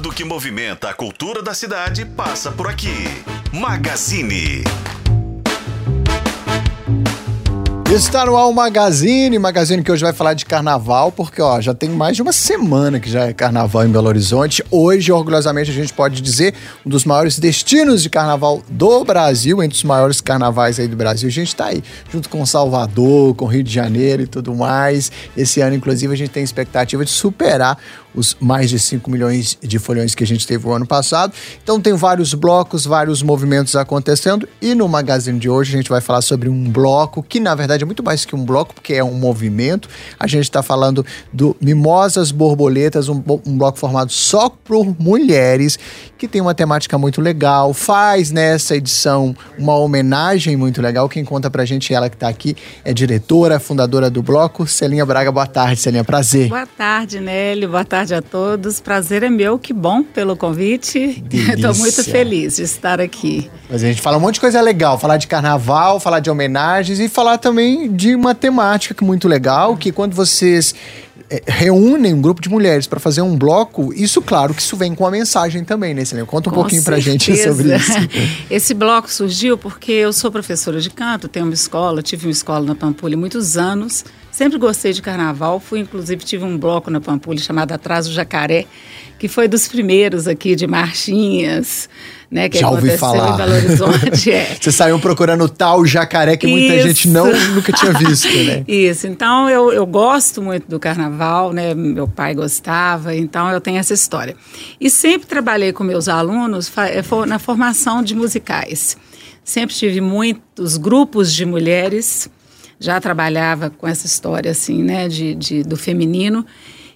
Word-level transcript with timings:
Tudo 0.00 0.14
que 0.14 0.22
movimenta 0.22 0.90
a 0.90 0.94
cultura 0.94 1.42
da 1.42 1.52
cidade 1.52 2.04
passa 2.04 2.52
por 2.52 2.68
aqui. 2.68 2.94
Magazine. 3.52 4.62
Está 7.92 8.26
no 8.26 8.36
Al 8.36 8.52
Magazine, 8.52 9.38
Magazine 9.38 9.82
que 9.82 9.90
hoje 9.90 10.04
vai 10.04 10.12
falar 10.12 10.34
de 10.34 10.44
carnaval, 10.44 11.10
porque 11.10 11.40
ó, 11.40 11.58
já 11.60 11.74
tem 11.74 11.88
mais 11.88 12.14
de 12.14 12.22
uma 12.22 12.32
semana 12.32 13.00
que 13.00 13.10
já 13.10 13.24
é 13.24 13.32
carnaval 13.32 13.86
em 13.86 13.88
Belo 13.88 14.06
Horizonte. 14.06 14.62
Hoje, 14.70 15.10
orgulhosamente, 15.10 15.70
a 15.70 15.74
gente 15.74 15.92
pode 15.92 16.20
dizer 16.20 16.54
um 16.86 16.90
dos 16.90 17.04
maiores 17.04 17.38
destinos 17.38 18.02
de 18.02 18.10
carnaval 18.10 18.62
do 18.68 19.04
Brasil, 19.04 19.62
entre 19.62 19.74
os 19.74 19.84
maiores 19.84 20.20
carnavais 20.20 20.78
aí 20.78 20.86
do 20.86 20.96
Brasil. 20.96 21.28
A 21.28 21.32
gente 21.32 21.48
está 21.48 21.68
aí, 21.68 21.82
junto 22.12 22.28
com 22.28 22.44
Salvador, 22.44 23.34
com 23.34 23.46
Rio 23.46 23.64
de 23.64 23.72
Janeiro 23.72 24.22
e 24.22 24.26
tudo 24.26 24.54
mais. 24.54 25.10
Esse 25.34 25.62
ano, 25.62 25.74
inclusive, 25.74 26.12
a 26.12 26.16
gente 26.16 26.30
tem 26.30 26.44
expectativa 26.44 27.04
de 27.04 27.10
superar 27.10 27.78
os 28.18 28.36
mais 28.40 28.68
de 28.68 28.78
5 28.78 29.08
milhões 29.10 29.56
de 29.62 29.78
folhões 29.78 30.14
que 30.14 30.24
a 30.24 30.26
gente 30.26 30.46
teve 30.46 30.66
o 30.66 30.72
ano 30.72 30.86
passado. 30.86 31.32
Então 31.62 31.80
tem 31.80 31.92
vários 31.94 32.34
blocos, 32.34 32.84
vários 32.84 33.22
movimentos 33.22 33.76
acontecendo 33.76 34.48
e 34.60 34.74
no 34.74 34.88
Magazine 34.88 35.38
de 35.38 35.48
hoje 35.48 35.72
a 35.72 35.76
gente 35.76 35.88
vai 35.88 36.00
falar 36.00 36.20
sobre 36.20 36.48
um 36.48 36.68
bloco 36.68 37.22
que 37.22 37.38
na 37.38 37.54
verdade 37.54 37.84
é 37.84 37.86
muito 37.86 38.02
mais 38.02 38.24
que 38.24 38.34
um 38.34 38.44
bloco, 38.44 38.74
porque 38.74 38.94
é 38.94 39.04
um 39.04 39.14
movimento. 39.14 39.88
A 40.18 40.26
gente 40.26 40.44
está 40.44 40.62
falando 40.62 41.06
do 41.32 41.56
Mimosas 41.60 42.32
Borboletas, 42.32 43.08
um, 43.08 43.22
um 43.46 43.56
bloco 43.56 43.78
formado 43.78 44.10
só 44.10 44.48
por 44.48 44.84
mulheres, 44.98 45.78
que 46.16 46.26
tem 46.26 46.40
uma 46.40 46.54
temática 46.54 46.98
muito 46.98 47.20
legal, 47.20 47.72
faz 47.72 48.32
nessa 48.32 48.74
edição 48.74 49.36
uma 49.56 49.76
homenagem 49.76 50.56
muito 50.56 50.82
legal. 50.82 51.08
Quem 51.08 51.24
conta 51.24 51.48
pra 51.48 51.64
gente, 51.64 51.94
ela 51.94 52.10
que 52.10 52.16
está 52.16 52.28
aqui, 52.28 52.56
é 52.84 52.92
diretora, 52.92 53.60
fundadora 53.60 54.10
do 54.10 54.22
bloco, 54.22 54.66
Celinha 54.66 55.06
Braga. 55.06 55.30
Boa 55.30 55.46
tarde, 55.46 55.80
Celinha, 55.80 56.02
prazer. 56.02 56.48
Boa 56.48 56.66
tarde, 56.66 57.20
Nélio. 57.20 57.68
Boa 57.68 57.84
tarde 57.84 58.07
a 58.14 58.22
todos. 58.22 58.80
Prazer 58.80 59.22
é 59.22 59.28
meu, 59.30 59.58
que 59.58 59.72
bom 59.72 60.02
pelo 60.02 60.36
convite. 60.36 61.22
Estou 61.30 61.74
muito 61.74 62.02
feliz 62.04 62.56
de 62.56 62.62
estar 62.62 63.00
aqui. 63.00 63.50
Mas 63.68 63.82
a 63.82 63.86
gente 63.86 64.00
fala 64.00 64.16
um 64.16 64.20
monte 64.20 64.34
de 64.34 64.40
coisa 64.40 64.60
legal, 64.60 64.98
falar 64.98 65.16
de 65.16 65.26
carnaval, 65.26 66.00
falar 66.00 66.20
de 66.20 66.30
homenagens 66.30 67.00
e 67.00 67.08
falar 67.08 67.38
também 67.38 67.92
de 67.92 68.14
uma 68.14 68.34
temática 68.34 68.94
que 68.94 69.04
é 69.04 69.06
muito 69.06 69.28
legal, 69.28 69.76
que 69.76 69.92
quando 69.92 70.14
vocês 70.14 70.74
é, 71.30 71.42
reúnem 71.46 72.14
um 72.14 72.22
grupo 72.22 72.40
de 72.40 72.48
mulheres 72.48 72.86
para 72.86 72.98
fazer 72.98 73.20
um 73.20 73.36
bloco, 73.36 73.92
isso, 73.92 74.22
claro, 74.22 74.54
que 74.54 74.62
isso 74.62 74.76
vem 74.76 74.94
com 74.94 75.06
a 75.06 75.10
mensagem 75.10 75.62
também, 75.62 75.92
né, 75.92 76.04
Celina? 76.04 76.26
Conta 76.26 76.48
um 76.48 76.52
com 76.52 76.60
pouquinho 76.60 76.82
para 76.82 76.98
gente 76.98 77.36
sobre 77.36 77.76
isso. 77.76 77.92
Esse 78.50 78.72
bloco 78.72 79.12
surgiu 79.12 79.58
porque 79.58 79.92
eu 79.92 80.12
sou 80.12 80.32
professora 80.32 80.80
de 80.80 80.88
canto, 80.88 81.28
tenho 81.28 81.44
uma 81.44 81.54
escola, 81.54 82.02
tive 82.02 82.26
uma 82.26 82.32
escola 82.32 82.64
na 82.64 82.74
Pampulha 82.74 83.16
muitos 83.16 83.58
anos, 83.58 84.06
sempre 84.38 84.56
gostei 84.56 84.92
de 84.92 85.02
carnaval, 85.02 85.58
fui, 85.58 85.80
inclusive, 85.80 86.24
tive 86.24 86.44
um 86.44 86.56
bloco 86.56 86.92
na 86.92 87.00
Pampulha 87.00 87.40
chamado 87.40 87.72
Atraso 87.72 88.12
Jacaré, 88.12 88.66
que 89.18 89.26
foi 89.26 89.48
dos 89.48 89.66
primeiros 89.66 90.28
aqui 90.28 90.54
de 90.54 90.64
marchinhas, 90.64 91.88
né? 92.30 92.48
Que 92.48 92.60
Já 92.60 92.70
ouvi 92.70 92.96
falar. 92.96 93.34
em 93.34 93.36
Belo 93.36 93.52
Horizonte. 93.52 94.30
É. 94.30 94.56
Você 94.60 94.70
saiu 94.70 95.00
procurando 95.00 95.48
tal 95.48 95.84
jacaré 95.84 96.36
que 96.36 96.46
muita 96.46 96.76
Isso. 96.76 96.86
gente 96.86 97.08
não, 97.08 97.26
nunca 97.54 97.72
tinha 97.72 97.92
visto, 97.94 98.28
né? 98.28 98.62
Isso. 98.68 99.08
Então, 99.08 99.50
eu, 99.50 99.72
eu 99.72 99.84
gosto 99.84 100.40
muito 100.40 100.68
do 100.68 100.78
carnaval, 100.78 101.52
né? 101.52 101.74
Meu 101.74 102.06
pai 102.06 102.32
gostava, 102.32 103.16
então 103.16 103.50
eu 103.50 103.60
tenho 103.60 103.78
essa 103.78 103.92
história. 103.92 104.36
E 104.80 104.88
sempre 104.88 105.26
trabalhei 105.26 105.72
com 105.72 105.82
meus 105.82 106.06
alunos 106.06 106.70
é, 106.76 107.02
na 107.26 107.40
formação 107.40 108.04
de 108.04 108.14
musicais. 108.14 108.96
Sempre 109.42 109.74
tive 109.74 110.00
muitos 110.00 110.76
grupos 110.76 111.32
de 111.32 111.44
mulheres, 111.44 112.30
já 112.80 113.00
trabalhava 113.00 113.70
com 113.70 113.86
essa 113.86 114.06
história, 114.06 114.50
assim, 114.50 114.82
né? 114.82 115.08
De, 115.08 115.34
de 115.34 115.62
do 115.62 115.76
feminino. 115.76 116.44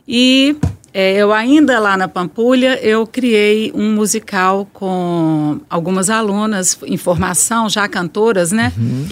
E 0.06 0.56
é, 0.92 1.14
eu 1.14 1.33
ainda 1.33 1.78
lá 1.78 1.97
na 1.97 2.06
Pampulha, 2.06 2.78
eu 2.83 3.06
criei 3.06 3.72
um 3.75 3.92
musical 3.94 4.69
com 4.72 5.60
algumas 5.70 6.10
alunas 6.10 6.78
em 6.84 6.97
formação, 6.97 7.69
já 7.69 7.88
cantoras, 7.88 8.53
né? 8.53 8.72
Uhum. 8.77 9.08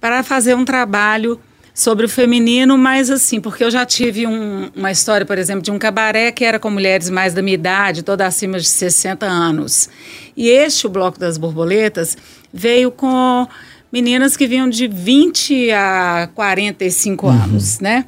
Para 0.00 0.22
fazer 0.22 0.54
um 0.54 0.64
trabalho 0.64 1.40
sobre 1.72 2.06
o 2.06 2.08
feminino, 2.08 2.78
mas 2.78 3.10
assim, 3.10 3.40
porque 3.40 3.64
eu 3.64 3.70
já 3.70 3.84
tive 3.84 4.26
um, 4.26 4.70
uma 4.76 4.92
história, 4.92 5.26
por 5.26 5.38
exemplo, 5.38 5.62
de 5.62 5.72
um 5.72 5.78
cabaré 5.78 6.30
que 6.30 6.44
era 6.44 6.58
com 6.58 6.70
mulheres 6.70 7.10
mais 7.10 7.34
da 7.34 7.42
minha 7.42 7.54
idade, 7.54 8.04
toda 8.04 8.24
acima 8.24 8.60
de 8.60 8.68
60 8.68 9.26
anos. 9.26 9.88
E 10.36 10.48
este, 10.48 10.86
o 10.86 10.90
Bloco 10.90 11.18
das 11.18 11.36
Borboletas, 11.36 12.16
veio 12.52 12.92
com 12.92 13.48
meninas 13.94 14.36
que 14.36 14.44
vinham 14.48 14.68
de 14.68 14.88
20 14.88 15.70
a 15.70 16.28
45 16.34 17.26
uhum. 17.28 17.32
anos, 17.32 17.78
né? 17.78 18.04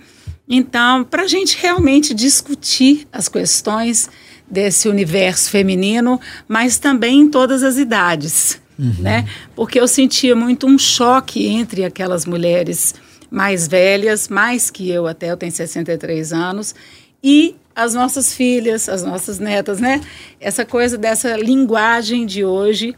Então, 0.49 1.05
para 1.05 1.23
a 1.23 1.29
gente 1.29 1.57
realmente 1.63 2.13
discutir 2.13 3.07
as 3.13 3.29
questões 3.29 4.11
desse 4.51 4.89
universo 4.89 5.49
feminino, 5.49 6.21
mas 6.49 6.81
também 6.81 7.21
em 7.21 7.31
todas 7.31 7.63
as 7.63 7.77
idades, 7.77 8.61
uhum. 8.77 8.97
né? 8.99 9.29
Porque 9.55 9.79
eu 9.79 9.87
sentia 9.87 10.35
muito 10.35 10.67
um 10.67 10.77
choque 10.77 11.47
entre 11.47 11.85
aquelas 11.85 12.27
mulheres 12.27 12.93
mais 13.31 13.69
velhas, 13.69 14.29
mais 14.29 14.71
que 14.71 14.91
eu 14.91 15.07
até, 15.07 15.31
eu 15.31 15.37
tenho 15.37 15.53
63 15.53 16.33
anos, 16.33 16.75
e 17.23 17.55
as 17.77 17.95
nossas 17.95 18.35
filhas, 18.35 18.89
as 18.89 19.05
nossas 19.05 19.39
netas, 19.39 19.79
né? 19.79 20.01
Essa 20.41 20.65
coisa 20.65 20.99
dessa 20.99 21.37
linguagem 21.37 22.27
de 22.27 22.45
hoje 22.45 22.93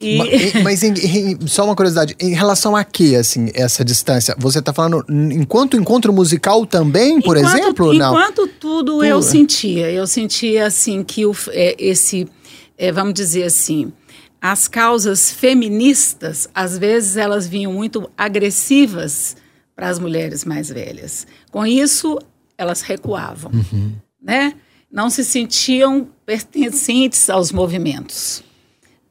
e... 0.00 0.18
Mas, 0.18 0.52
mas 0.62 0.82
em, 0.82 0.92
em, 0.92 1.46
só 1.46 1.64
uma 1.64 1.74
curiosidade, 1.74 2.16
em 2.20 2.34
relação 2.34 2.74
a 2.74 2.84
que, 2.84 3.16
assim, 3.16 3.50
essa 3.54 3.84
distância? 3.84 4.34
Você 4.38 4.58
está 4.58 4.72
falando 4.72 5.04
enquanto 5.08 5.76
encontro 5.76 6.12
musical 6.12 6.66
também, 6.66 7.20
por 7.20 7.36
enquanto, 7.36 7.58
exemplo? 7.58 7.94
Enquanto 7.94 8.46
não? 8.46 8.48
tudo 8.58 9.04
eu 9.04 9.22
sentia. 9.22 9.90
Eu 9.90 10.06
sentia, 10.06 10.66
assim, 10.66 11.02
que 11.02 11.24
o, 11.24 11.34
é, 11.50 11.76
esse, 11.78 12.28
é, 12.76 12.90
vamos 12.92 13.14
dizer 13.14 13.44
assim, 13.44 13.92
as 14.40 14.68
causas 14.68 15.30
feministas, 15.30 16.48
às 16.54 16.76
vezes 16.76 17.16
elas 17.16 17.46
vinham 17.46 17.72
muito 17.72 18.10
agressivas 18.16 19.36
para 19.74 19.88
as 19.88 19.98
mulheres 19.98 20.44
mais 20.44 20.68
velhas. 20.68 21.26
Com 21.50 21.66
isso, 21.66 22.18
elas 22.56 22.82
recuavam, 22.82 23.50
uhum. 23.52 23.92
né? 24.22 24.54
Não 24.90 25.10
se 25.10 25.24
sentiam 25.24 26.06
pertencentes 26.24 27.28
aos 27.28 27.50
movimentos 27.50 28.44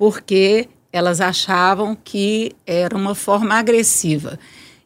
porque 0.03 0.67
elas 0.91 1.21
achavam 1.21 1.95
que 1.95 2.51
era 2.67 2.93
uma 2.93 3.15
forma 3.15 3.55
agressiva. 3.55 4.37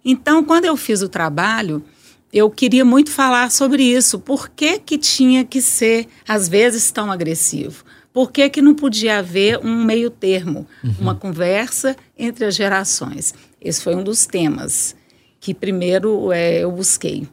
Então, 0.05 0.43
quando 0.43 0.65
eu 0.65 0.77
fiz 0.77 1.01
o 1.01 1.09
trabalho, 1.09 1.83
eu 2.31 2.51
queria 2.51 2.85
muito 2.85 3.09
falar 3.09 3.49
sobre 3.49 3.81
isso. 3.81 4.19
Por 4.19 4.47
que, 4.47 4.77
que 4.77 4.95
tinha 4.95 5.43
que 5.43 5.59
ser, 5.59 6.07
às 6.27 6.47
vezes, 6.47 6.91
tão 6.91 7.11
agressivo? 7.11 7.83
Por 8.13 8.31
que, 8.31 8.47
que 8.47 8.61
não 8.61 8.75
podia 8.75 9.17
haver 9.17 9.57
um 9.65 9.83
meio 9.83 10.11
termo, 10.11 10.67
uhum. 10.83 10.93
uma 10.99 11.15
conversa 11.15 11.95
entre 12.15 12.45
as 12.45 12.53
gerações? 12.53 13.33
Esse 13.59 13.81
foi 13.81 13.95
um 13.95 14.03
dos 14.03 14.27
temas 14.27 14.95
que 15.39 15.51
primeiro 15.51 16.31
é, 16.31 16.59
eu 16.59 16.71
busquei. 16.71 17.27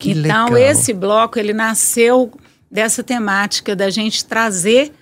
Que 0.00 0.10
então, 0.10 0.48
legal. 0.48 0.72
esse 0.72 0.92
bloco, 0.92 1.38
ele 1.38 1.52
nasceu 1.52 2.32
dessa 2.68 3.04
temática 3.04 3.76
da 3.76 3.88
gente 3.88 4.24
trazer 4.24 4.92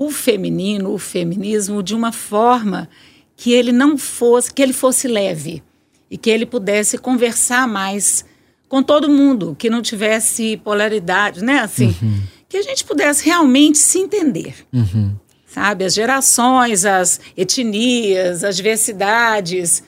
o 0.00 0.12
feminino, 0.12 0.92
o 0.92 0.98
feminismo 0.98 1.82
de 1.82 1.92
uma 1.92 2.12
forma 2.12 2.88
que 3.36 3.52
ele 3.52 3.72
não 3.72 3.98
fosse, 3.98 4.54
que 4.54 4.62
ele 4.62 4.72
fosse 4.72 5.08
leve 5.08 5.60
e 6.08 6.16
que 6.16 6.30
ele 6.30 6.46
pudesse 6.46 6.96
conversar 6.96 7.66
mais 7.66 8.24
com 8.68 8.80
todo 8.80 9.08
mundo, 9.08 9.56
que 9.58 9.68
não 9.68 9.82
tivesse 9.82 10.56
polaridade, 10.58 11.42
né? 11.42 11.58
Assim, 11.58 11.96
uhum. 12.00 12.22
que 12.48 12.56
a 12.56 12.62
gente 12.62 12.84
pudesse 12.84 13.24
realmente 13.24 13.78
se 13.78 13.98
entender. 13.98 14.54
Uhum. 14.72 15.16
Sabe, 15.48 15.84
as 15.84 15.94
gerações, 15.94 16.84
as 16.84 17.20
etnias, 17.36 18.44
as 18.44 18.54
diversidades, 18.56 19.82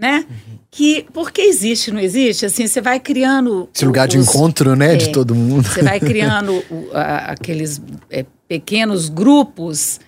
né? 0.00 0.24
Uhum. 0.28 0.58
Que 0.70 1.06
porque 1.12 1.42
existe, 1.42 1.90
não 1.90 2.00
existe? 2.00 2.46
Assim, 2.46 2.66
você 2.66 2.80
vai 2.80 2.98
criando 2.98 3.68
esse 3.74 3.84
lugar 3.84 4.08
os, 4.08 4.14
de 4.14 4.18
encontro, 4.18 4.74
né, 4.74 4.94
é, 4.94 4.96
de 4.96 5.12
todo 5.12 5.34
mundo. 5.34 5.68
Você 5.68 5.82
vai 5.82 6.00
criando 6.00 6.64
o, 6.70 6.88
a, 6.94 7.32
aqueles 7.32 7.82
é, 8.08 8.24
pequenos 8.48 9.10
grupos 9.10 10.00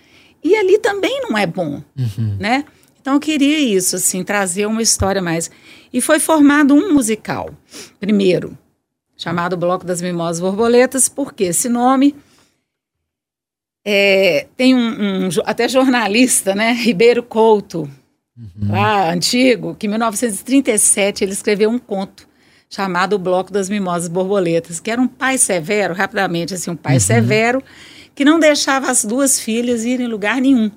e 0.43 0.57
ali 0.57 0.79
também 0.79 1.21
não 1.23 1.37
é 1.37 1.47
bom, 1.47 1.83
uhum. 1.97 2.37
né? 2.41 2.65
Então 3.01 3.15
eu 3.15 3.21
queria 3.21 3.59
isso, 3.59 3.97
assim, 3.97 4.25
trazer 4.25 4.65
uma 4.67 4.81
história 4.81 5.21
mais. 5.21 5.51
E 5.93 6.01
foi 6.01 6.19
formado 6.19 6.73
um 6.73 6.95
musical, 6.95 7.51
primeiro, 8.01 8.57
chamado 9.17 9.57
Bloco 9.57 9.85
das 9.85 10.01
Mimosas 10.01 10.41
Borboletas, 10.41 11.09
porque 11.09 11.45
esse 11.45 11.69
nome 11.69 12.15
é, 13.85 14.47
tem 14.57 14.75
um, 14.75 15.27
um, 15.27 15.29
até 15.45 15.69
jornalista, 15.69 16.55
né, 16.55 16.73
Ribeiro 16.73 17.23
Couto, 17.23 17.91
uhum. 18.37 18.71
lá 18.71 19.13
antigo, 19.13 19.75
que 19.75 19.87
em 19.87 19.91
1937 19.91 21.25
ele 21.25 21.33
escreveu 21.33 21.71
um 21.71 21.79
conto 21.79 22.29
chamado 22.69 23.15
O 23.15 23.19
Bloco 23.19 23.53
das 23.53 23.69
Mimosas 23.69 24.09
Borboletas, 24.09 24.81
que 24.81 24.91
era 24.91 25.01
um 25.01 25.09
pai 25.09 25.37
severo, 25.37 25.93
rapidamente 25.93 26.55
assim, 26.55 26.71
um 26.71 26.77
pai 26.77 26.95
uhum. 26.95 27.01
severo, 27.01 27.63
que 28.15 28.25
não 28.25 28.41
deixava 28.41 28.91
as 28.91 29.05
duas 29.05 29.39
filhas 29.39 29.85
irem 29.85 30.07
em 30.07 30.09
lugar 30.09 30.41
nenhum. 30.41 30.71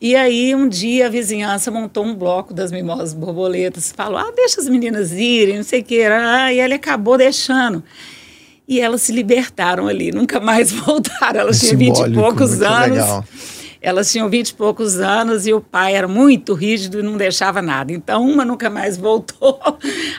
E 0.00 0.14
aí, 0.14 0.54
um 0.54 0.68
dia, 0.68 1.06
a 1.06 1.08
vizinhança 1.08 1.70
montou 1.70 2.04
um 2.04 2.14
bloco 2.14 2.52
das 2.52 2.70
mimosas 2.70 3.14
borboletas, 3.14 3.92
falou, 3.92 4.18
ah, 4.18 4.30
deixa 4.34 4.60
as 4.60 4.68
meninas 4.68 5.12
irem, 5.12 5.56
não 5.56 5.62
sei 5.62 5.80
o 5.80 5.84
que, 5.84 6.02
ah, 6.02 6.52
e 6.52 6.60
ele 6.60 6.74
acabou 6.74 7.16
deixando. 7.16 7.82
E 8.68 8.80
elas 8.80 9.02
se 9.02 9.12
libertaram 9.12 9.86
ali, 9.86 10.10
nunca 10.10 10.40
mais 10.40 10.70
voltaram. 10.72 11.40
Elas 11.40 11.62
é 11.62 11.68
tinham 11.68 11.78
vinte 11.78 12.00
e 12.00 12.12
poucos 12.12 12.60
anos. 12.60 12.98
Legal. 12.98 13.24
Elas 13.86 14.10
tinham 14.10 14.28
vinte 14.28 14.48
e 14.48 14.54
poucos 14.54 14.98
anos 14.98 15.46
e 15.46 15.52
o 15.52 15.60
pai 15.60 15.94
era 15.94 16.08
muito 16.08 16.54
rígido 16.54 16.98
e 16.98 17.04
não 17.04 17.16
deixava 17.16 17.62
nada. 17.62 17.92
Então, 17.92 18.28
uma 18.28 18.44
nunca 18.44 18.68
mais 18.68 18.96
voltou, 18.96 19.60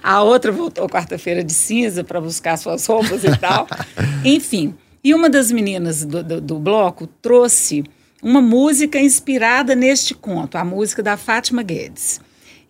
a 0.02 0.24
outra 0.24 0.54
voltou 0.54 0.88
quarta-feira 0.88 1.44
de 1.44 1.52
cinza 1.52 2.02
para 2.02 2.22
buscar 2.22 2.56
suas 2.56 2.86
roupas 2.86 3.26
e 3.26 3.38
tal. 3.38 3.68
Enfim. 4.24 4.74
E 5.04 5.14
uma 5.14 5.30
das 5.30 5.52
meninas 5.52 6.06
do, 6.06 6.24
do, 6.24 6.40
do 6.40 6.60
bloco 6.60 7.08
trouxe 7.22 7.84
uma 8.24 8.42
música 8.42 9.02
inspirada 9.02 9.76
neste 9.76 10.16
conto, 10.16 10.58
a 10.58 10.64
música 10.64 11.04
da 11.04 11.18
Fátima 11.18 11.62
Guedes. 11.62 12.22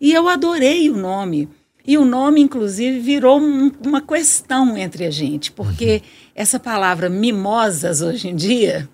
E 0.01 0.11
eu 0.11 0.27
adorei 0.27 0.89
o 0.89 0.97
nome. 0.97 1.47
E 1.85 1.95
o 1.95 2.03
nome, 2.03 2.41
inclusive, 2.41 2.99
virou 2.99 3.39
um, 3.39 3.71
uma 3.85 4.01
questão 4.01 4.75
entre 4.75 5.05
a 5.05 5.11
gente, 5.11 5.51
porque 5.51 6.01
uhum. 6.03 6.31
essa 6.33 6.59
palavra 6.59 7.07
mimosas 7.07 8.01
hoje 8.01 8.29
em 8.29 8.35
dia, 8.35 8.89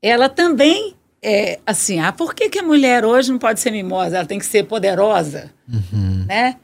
ela 0.00 0.28
também 0.28 0.94
é 1.22 1.58
assim, 1.66 2.00
ah, 2.00 2.12
por 2.12 2.34
que, 2.34 2.48
que 2.48 2.58
a 2.58 2.62
mulher 2.62 3.04
hoje 3.04 3.30
não 3.30 3.38
pode 3.38 3.60
ser 3.60 3.70
mimosa? 3.70 4.16
Ela 4.16 4.26
tem 4.26 4.38
que 4.38 4.46
ser 4.46 4.64
poderosa, 4.64 5.50
uhum. 5.68 6.24
né? 6.26 6.56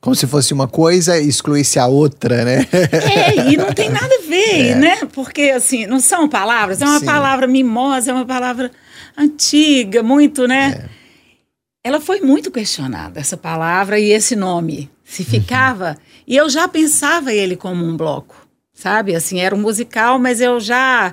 Como 0.00 0.16
se 0.16 0.26
fosse 0.26 0.52
uma 0.52 0.66
coisa 0.66 1.16
e 1.16 1.28
excluísse 1.28 1.78
a 1.78 1.86
outra, 1.86 2.44
né? 2.44 2.66
É, 2.72 3.52
e 3.52 3.56
não 3.56 3.72
tem 3.72 3.88
nada 3.88 4.12
a 4.12 4.28
ver, 4.28 4.70
é. 4.70 4.74
né? 4.74 4.96
Porque, 5.12 5.42
assim, 5.42 5.86
não 5.86 6.00
são 6.00 6.28
palavras, 6.28 6.82
é 6.82 6.84
uma 6.84 6.98
Sim. 6.98 7.06
palavra 7.06 7.46
mimosa, 7.46 8.10
é 8.10 8.14
uma 8.14 8.26
palavra 8.26 8.72
antiga, 9.16 10.02
muito, 10.02 10.48
né? 10.48 10.88
É. 10.88 11.88
Ela 11.88 12.00
foi 12.00 12.20
muito 12.20 12.50
questionada, 12.50 13.20
essa 13.20 13.36
palavra 13.36 13.98
e 14.00 14.10
esse 14.10 14.34
nome. 14.34 14.90
Se 15.04 15.24
ficava. 15.24 15.90
Uhum. 15.90 15.96
E 16.26 16.36
eu 16.36 16.48
já 16.50 16.66
pensava 16.66 17.32
ele 17.32 17.54
como 17.54 17.84
um 17.84 17.96
bloco, 17.96 18.34
sabe? 18.72 19.14
Assim, 19.14 19.38
era 19.38 19.54
um 19.54 19.60
musical, 19.60 20.18
mas 20.18 20.40
eu 20.40 20.58
já, 20.58 21.12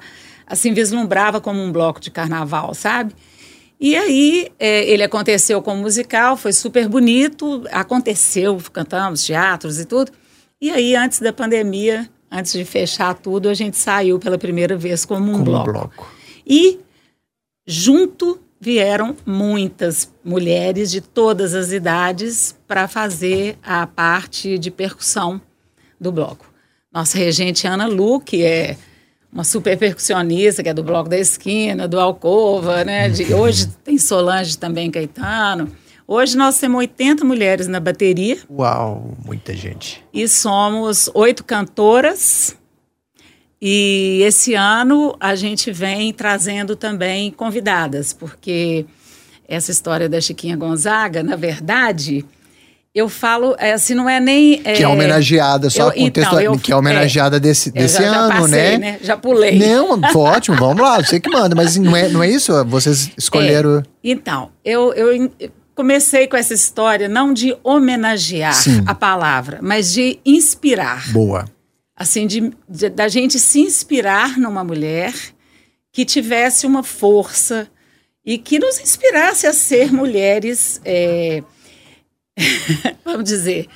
assim, 0.50 0.74
vislumbrava 0.74 1.40
como 1.40 1.62
um 1.62 1.72
bloco 1.72 2.00
de 2.00 2.10
carnaval, 2.10 2.74
sabe? 2.74 3.14
E 3.80 3.96
aí 3.96 4.52
é, 4.60 4.84
ele 4.90 5.04
aconteceu 5.04 5.62
como 5.62 5.82
musical, 5.82 6.36
foi 6.36 6.52
super 6.52 6.90
bonito, 6.90 7.64
aconteceu, 7.72 8.58
cantamos 8.74 9.24
teatros 9.24 9.80
e 9.80 9.86
tudo. 9.86 10.12
E 10.60 10.70
aí, 10.70 10.96
antes 10.96 11.20
da 11.20 11.32
pandemia, 11.32 12.10
antes 12.30 12.52
de 12.52 12.66
fechar 12.66 13.14
tudo, 13.14 13.48
a 13.48 13.54
gente 13.54 13.78
saiu 13.78 14.20
pela 14.20 14.38
primeira 14.38 14.76
vez 14.76 15.06
como 15.06 15.30
um 15.30 15.34
como 15.34 15.46
bloco. 15.46 15.72
bloco. 15.72 16.12
E 16.46 16.80
junto 17.66 18.42
vieram 18.60 19.16
muitas 19.26 20.12
mulheres 20.26 20.92
de 20.92 21.00
todas 21.00 21.54
as 21.56 21.72
idades 21.72 22.58
para 22.68 22.90
fazer 22.90 23.58
a 23.64 23.88
parte 23.88 24.58
de 24.58 24.70
percussão 24.70 25.40
do 25.98 26.12
bloco. 26.12 26.52
Nossa 26.92 27.18
regente 27.18 27.66
Ana 27.66 27.88
Lu, 27.88 28.20
que 28.20 28.44
é 28.44 28.76
uma 29.32 29.44
super 29.44 29.78
percussionista, 29.78 30.64
que 30.64 30.70
é 30.70 30.74
do 30.74 30.84
Bloco 30.84 31.10
da 31.10 31.18
Esquina, 31.18 31.88
do 31.88 32.00
Alcova, 32.00 32.84
né? 32.84 33.10
De, 33.10 33.32
hoje 33.34 33.68
tem 33.84 33.98
Solange 33.98 34.58
também, 34.58 34.90
Caetano. 34.90 35.72
Hoje 36.08 36.36
nós 36.36 36.58
temos 36.58 36.80
80 36.80 37.24
mulheres 37.24 37.68
na 37.68 37.80
bateria. 37.80 38.38
Uau, 38.50 39.16
muita 39.24 39.56
gente. 39.56 40.04
E 40.12 40.28
somos 40.28 41.10
oito 41.14 41.44
cantoras. 41.44 42.58
E 43.62 44.22
esse 44.24 44.56
ano 44.56 45.16
a 45.20 45.36
gente 45.36 45.72
vem 45.72 46.12
trazendo 46.12 46.76
também 46.76 47.30
convidadas, 47.30 48.14
porque 48.14 48.86
essa 49.48 49.70
história 49.70 50.10
da 50.10 50.20
Chiquinha 50.20 50.56
Gonzaga, 50.56 51.22
na 51.22 51.36
verdade, 51.36 52.26
eu 53.00 53.10
falo, 53.10 53.56
é, 53.58 53.74
assim, 53.74 53.94
não 53.94 54.10
é 54.10 54.20
nem. 54.20 54.62
É, 54.64 54.74
que 54.74 54.84
é 54.84 54.88
homenageada, 54.88 55.70
só 55.70 55.88
eu, 55.88 55.94
contexto, 55.94 56.28
então, 56.28 56.42
eu, 56.42 56.60
que 56.60 56.72
é 56.72 56.76
homenageada 56.76 57.38
é, 57.38 57.40
desse, 57.40 57.72
desse 57.72 58.02
já, 58.02 58.10
ano, 58.10 58.34
já 58.34 58.42
passei, 58.42 58.50
né? 58.50 58.78
né? 58.78 59.00
Já 59.02 59.18
pulei. 59.18 59.58
Não, 59.58 60.00
ótimo, 60.16 60.58
vamos 60.58 60.82
lá, 60.82 60.98
você 60.98 61.20
que 61.20 61.30
manda, 61.30 61.56
mas 61.56 61.78
não 61.78 61.96
é, 61.96 62.10
não 62.10 62.22
é 62.22 62.30
isso? 62.30 62.54
Vocês 62.66 63.10
escolheram. 63.18 63.80
É, 63.80 63.84
então, 64.04 64.52
eu, 64.64 64.94
eu 64.94 65.32
comecei 65.74 66.28
com 66.28 66.36
essa 66.36 66.54
história 66.54 67.08
não 67.08 67.34
de 67.34 67.56
homenagear 67.64 68.54
Sim. 68.54 68.84
a 68.86 68.94
palavra, 68.94 69.60
mas 69.62 69.94
de 69.94 70.20
inspirar. 70.26 71.10
Boa. 71.12 71.46
Assim, 71.96 72.28
de, 72.28 72.52
de, 72.68 72.90
da 72.90 73.08
gente 73.08 73.40
se 73.40 73.62
inspirar 73.62 74.38
numa 74.38 74.64
mulher 74.64 75.14
que 75.92 76.04
tivesse 76.04 76.68
uma 76.68 76.84
força 76.84 77.68
e 78.26 78.38
que 78.38 78.60
nos 78.60 78.80
inspirasse 78.80 79.48
a 79.48 79.54
ser 79.54 79.92
mulheres. 79.92 80.82
É, 80.84 81.42
vamos 83.04 83.24
dizer, 83.24 83.68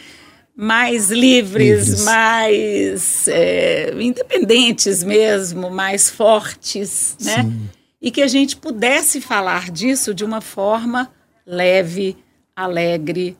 mais 0.55 1.09
livres, 1.09 1.87
livres. 1.87 2.03
mais 2.03 3.27
é, 3.27 3.93
independentes 3.99 5.03
mesmo, 5.03 5.69
mais 5.69 6.09
fortes, 6.09 7.15
né? 7.21 7.43
Sim. 7.43 7.69
E 8.01 8.11
que 8.11 8.21
a 8.21 8.27
gente 8.27 8.57
pudesse 8.57 9.21
falar 9.21 9.71
disso 9.71 10.13
de 10.13 10.25
uma 10.25 10.41
forma 10.41 11.09
leve, 11.45 12.17
alegre. 12.55 13.37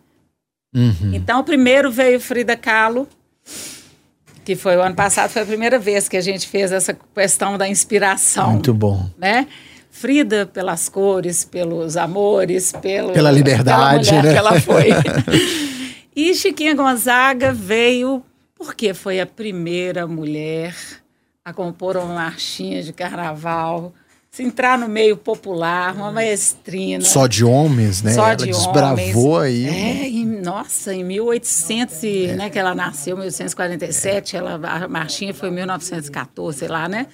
Uhum. 0.73 1.13
Então, 1.13 1.43
primeiro 1.43 1.91
veio 1.91 2.19
Frida 2.19 2.55
Kahlo, 2.55 3.07
que 4.43 4.55
foi 4.55 4.75
o 4.77 4.81
ano 4.81 4.95
passado, 4.95 5.29
foi 5.29 5.41
a 5.41 5.45
primeira 5.45 5.77
vez 5.77 6.09
que 6.09 6.17
a 6.17 6.21
gente 6.21 6.47
fez 6.47 6.71
essa 6.71 6.97
questão 7.13 7.57
da 7.57 7.67
inspiração. 7.67 8.53
Muito 8.53 8.73
bom. 8.73 9.09
Né? 9.17 9.47
Frida 9.95 10.47
pelas 10.47 10.89
cores, 10.89 11.45
pelos 11.45 11.95
amores, 11.95 12.71
pelo, 12.81 13.13
pela 13.13 13.29
liberdade, 13.29 14.11
né? 14.11 14.33
que 14.33 14.37
ela 14.37 14.59
foi. 14.59 14.87
e 16.15 16.33
Chiquinha 16.33 16.73
Gonzaga 16.73 17.53
veio 17.53 18.23
porque 18.57 18.91
foi 18.95 19.19
a 19.19 19.25
primeira 19.25 20.07
mulher 20.07 20.75
a 21.45 21.53
compor 21.53 21.95
uma 21.95 22.15
marchinha 22.15 22.81
de 22.81 22.91
carnaval, 22.91 23.93
se 24.31 24.41
entrar 24.41 24.79
no 24.79 24.89
meio 24.89 25.15
popular, 25.15 25.93
uma 25.93 26.11
maestrina. 26.11 27.05
Só 27.05 27.27
de 27.27 27.45
homens, 27.45 28.01
né? 28.01 28.13
Só 28.13 28.27
ela 28.27 28.35
de 28.35 28.45
desbravou 28.45 29.33
homens. 29.33 29.67
aí. 29.67 29.67
É, 29.67 30.07
em, 30.09 30.25
nossa, 30.25 30.91
em 30.91 31.03
1800, 31.03 32.03
é. 32.03 32.35
né, 32.35 32.49
que 32.49 32.57
ela 32.57 32.73
nasceu, 32.73 33.15
1847, 33.15 34.35
é. 34.35 34.39
ela, 34.39 34.55
a 34.55 34.87
marchinha 34.87 35.35
foi 35.35 35.49
em 35.49 35.53
1914, 35.53 36.57
sei 36.57 36.67
lá, 36.67 36.89
né? 36.89 37.05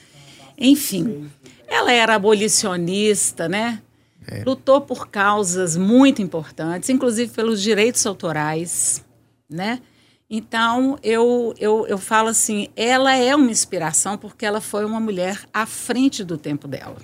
Enfim. 0.58 1.30
Ela 1.70 1.92
era 1.94 2.16
abolicionista, 2.16 3.48
né? 3.48 3.82
É. 4.28 4.44
Lutou 4.44 4.82
por 4.82 5.08
causas 5.08 5.78
muito 5.78 6.22
importantes, 6.22 6.90
inclusive 6.90 7.32
pelos 7.32 7.62
direitos 7.62 8.06
autorais, 8.06 9.04
né? 9.50 9.80
Então, 10.30 11.00
eu, 11.02 11.56
eu, 11.58 11.88
eu 11.88 11.98
falo 11.98 12.30
assim, 12.30 12.68
ela 12.76 13.16
é 13.16 13.36
uma 13.36 13.50
inspiração 13.50 14.16
porque 14.16 14.46
ela 14.46 14.62
foi 14.62 14.86
uma 14.86 15.00
mulher 15.00 15.40
à 15.52 15.66
frente 15.66 16.24
do 16.24 16.38
tempo 16.38 16.68
dela. 16.68 16.98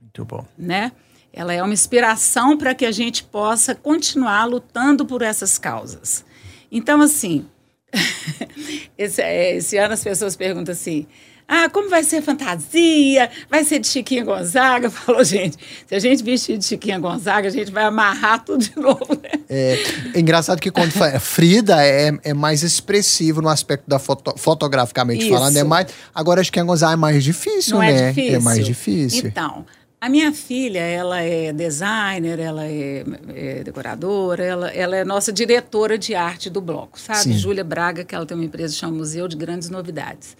Muito 0.00 0.24
bom. 0.24 0.46
Né? 0.56 0.90
Ela 1.32 1.52
é 1.52 1.62
uma 1.62 1.74
inspiração 1.74 2.56
para 2.56 2.74
que 2.74 2.86
a 2.86 2.92
gente 2.92 3.24
possa 3.24 3.74
continuar 3.74 4.46
lutando 4.46 5.04
por 5.04 5.20
essas 5.20 5.58
causas. 5.58 6.24
Então, 6.70 7.02
assim, 7.02 7.46
esse, 8.96 9.20
é, 9.20 9.56
esse 9.56 9.76
ano 9.76 9.92
as 9.92 10.02
pessoas 10.02 10.34
perguntam 10.34 10.72
assim, 10.72 11.06
ah, 11.54 11.68
como 11.68 11.90
vai 11.90 12.02
ser 12.02 12.22
fantasia? 12.22 13.30
Vai 13.50 13.62
ser 13.62 13.78
de 13.78 13.86
Chiquinha 13.86 14.24
Gonzaga? 14.24 14.88
Falou, 14.90 15.22
gente, 15.22 15.58
se 15.86 15.94
a 15.94 15.98
gente 15.98 16.22
vestir 16.22 16.56
de 16.56 16.64
Chiquinha 16.64 16.98
Gonzaga, 16.98 17.46
a 17.48 17.50
gente 17.50 17.70
vai 17.70 17.84
amarrar 17.84 18.42
tudo 18.42 18.64
de 18.64 18.74
novo, 18.74 19.06
né? 19.22 19.38
É, 19.50 19.76
é 20.14 20.20
engraçado 20.20 20.58
que 20.58 20.70
quando 20.70 20.92
fala, 20.92 21.16
Frida 21.20 21.84
é, 21.84 22.18
é 22.24 22.32
mais 22.32 22.62
expressivo 22.62 23.42
no 23.42 23.50
aspecto 23.50 23.84
da 23.86 23.98
foto, 23.98 24.32
fotograficamente 24.38 25.24
Isso. 25.24 25.34
falando, 25.34 25.54
é 25.54 25.62
mais. 25.62 25.88
Agora 26.14 26.40
a 26.40 26.44
Chiquinha 26.44 26.64
Gonzaga 26.64 26.94
é 26.94 26.96
mais 26.96 27.22
difícil, 27.22 27.74
Não 27.74 27.82
é 27.82 27.92
né? 27.92 28.08
É 28.08 28.12
difícil. 28.12 28.34
É 28.34 28.38
mais 28.38 28.64
difícil. 28.64 29.28
Então, 29.28 29.66
a 30.00 30.08
minha 30.08 30.32
filha, 30.32 30.80
ela 30.80 31.20
é 31.20 31.52
designer, 31.52 32.38
ela 32.38 32.64
é, 32.64 33.04
é, 33.34 33.62
decoradora, 33.62 34.42
ela, 34.42 34.70
ela 34.70 34.96
é 34.96 35.04
nossa 35.04 35.30
diretora 35.30 35.98
de 35.98 36.14
arte 36.14 36.48
do 36.48 36.62
bloco, 36.62 36.98
sabe? 36.98 37.34
Júlia 37.34 37.62
Braga, 37.62 38.04
que 38.04 38.14
ela 38.14 38.24
tem 38.24 38.38
uma 38.38 38.46
empresa 38.46 38.72
que 38.72 38.80
chama 38.80 38.96
Museu 38.96 39.28
de 39.28 39.36
Grandes 39.36 39.68
Novidades. 39.68 40.34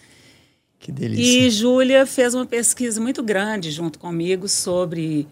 Que 0.83 0.91
delícia. 0.91 1.47
E 1.47 1.49
Júlia 1.49 2.05
fez 2.05 2.35
uma 2.35 2.45
pesquisa 2.45 3.01
muito 3.01 3.23
grande 3.23 3.71
junto 3.71 4.01
comigo 4.01 4.49
sobre 4.49 5.29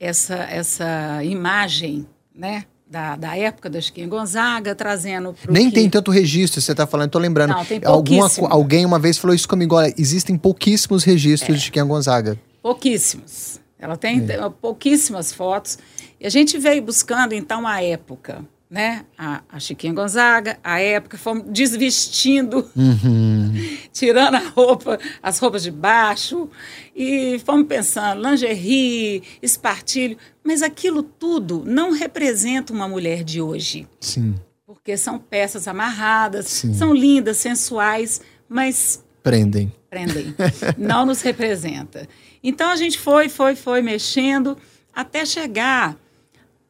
essa, 0.00 0.34
essa 0.34 1.22
imagem, 1.22 2.04
né? 2.34 2.64
Da, 2.90 3.14
da 3.16 3.36
época 3.36 3.68
da 3.70 3.80
Chiquinha 3.80 4.08
Gonzaga, 4.08 4.74
trazendo 4.74 5.36
Nem 5.48 5.68
que... 5.68 5.74
tem 5.74 5.90
tanto 5.90 6.10
registro, 6.10 6.60
você 6.60 6.72
está 6.72 6.86
falando, 6.86 7.08
estou 7.08 7.20
lembrando. 7.20 7.50
Não, 7.50 7.64
tem 7.64 7.80
Alguma, 7.84 8.28
alguém 8.48 8.84
uma 8.84 8.98
vez 8.98 9.18
falou 9.18 9.36
isso 9.36 9.46
comigo, 9.46 9.76
olha, 9.76 9.94
existem 9.96 10.36
pouquíssimos 10.38 11.04
registros 11.04 11.50
é. 11.50 11.58
de 11.58 11.60
Chiquinha 11.60 11.84
Gonzaga. 11.84 12.40
Pouquíssimos. 12.62 13.60
Ela 13.78 13.96
tem 13.96 14.26
é. 14.28 14.50
pouquíssimas 14.60 15.32
fotos. 15.32 15.78
E 16.18 16.26
a 16.26 16.30
gente 16.30 16.58
veio 16.58 16.82
buscando, 16.82 17.34
então, 17.34 17.68
a 17.68 17.80
época 17.82 18.44
né? 18.70 19.06
A, 19.16 19.42
a, 19.48 19.58
Chiquinha 19.58 19.92
Gonzaga, 19.92 20.58
a 20.62 20.80
época, 20.80 21.16
fomos 21.16 21.44
desvestindo, 21.48 22.68
uhum. 22.76 23.54
tirando 23.92 24.34
a 24.34 24.48
roupa, 24.50 24.98
as 25.22 25.38
roupas 25.38 25.62
de 25.62 25.70
baixo, 25.70 26.50
e 26.94 27.40
fomos 27.44 27.66
pensando, 27.66 28.28
lingerie, 28.28 29.22
espartilho, 29.40 30.18
mas 30.44 30.62
aquilo 30.62 31.02
tudo 31.02 31.62
não 31.66 31.92
representa 31.92 32.72
uma 32.72 32.88
mulher 32.88 33.24
de 33.24 33.40
hoje. 33.40 33.88
Sim. 34.00 34.34
Porque 34.66 34.96
são 34.96 35.18
peças 35.18 35.66
amarradas, 35.66 36.46
Sim. 36.46 36.74
são 36.74 36.92
lindas, 36.92 37.38
sensuais, 37.38 38.20
mas 38.48 39.02
Prendem. 39.22 39.72
Prendem. 39.90 40.34
não 40.76 41.04
nos 41.04 41.20
representa. 41.22 42.08
Então 42.42 42.70
a 42.70 42.76
gente 42.76 42.98
foi, 42.98 43.28
foi, 43.28 43.56
foi 43.56 43.82
mexendo 43.82 44.56
até 44.94 45.24
chegar 45.24 45.96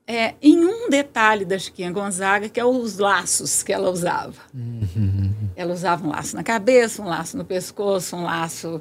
é, 0.08 0.34
em 0.40 0.64
um 0.64 0.88
detalhe 0.88 1.44
da 1.44 1.58
Chiquinha 1.58 1.92
Gonzaga, 1.92 2.48
que 2.48 2.58
é 2.58 2.64
os 2.64 2.96
laços 2.96 3.62
que 3.62 3.70
ela 3.70 3.90
usava. 3.90 4.40
Uhum. 4.54 5.34
Ela 5.54 5.74
usava 5.74 6.06
um 6.06 6.08
laço 6.08 6.34
na 6.34 6.42
cabeça, 6.42 7.02
um 7.02 7.04
laço 7.04 7.36
no 7.36 7.44
pescoço, 7.44 8.16
um 8.16 8.22
laço. 8.22 8.80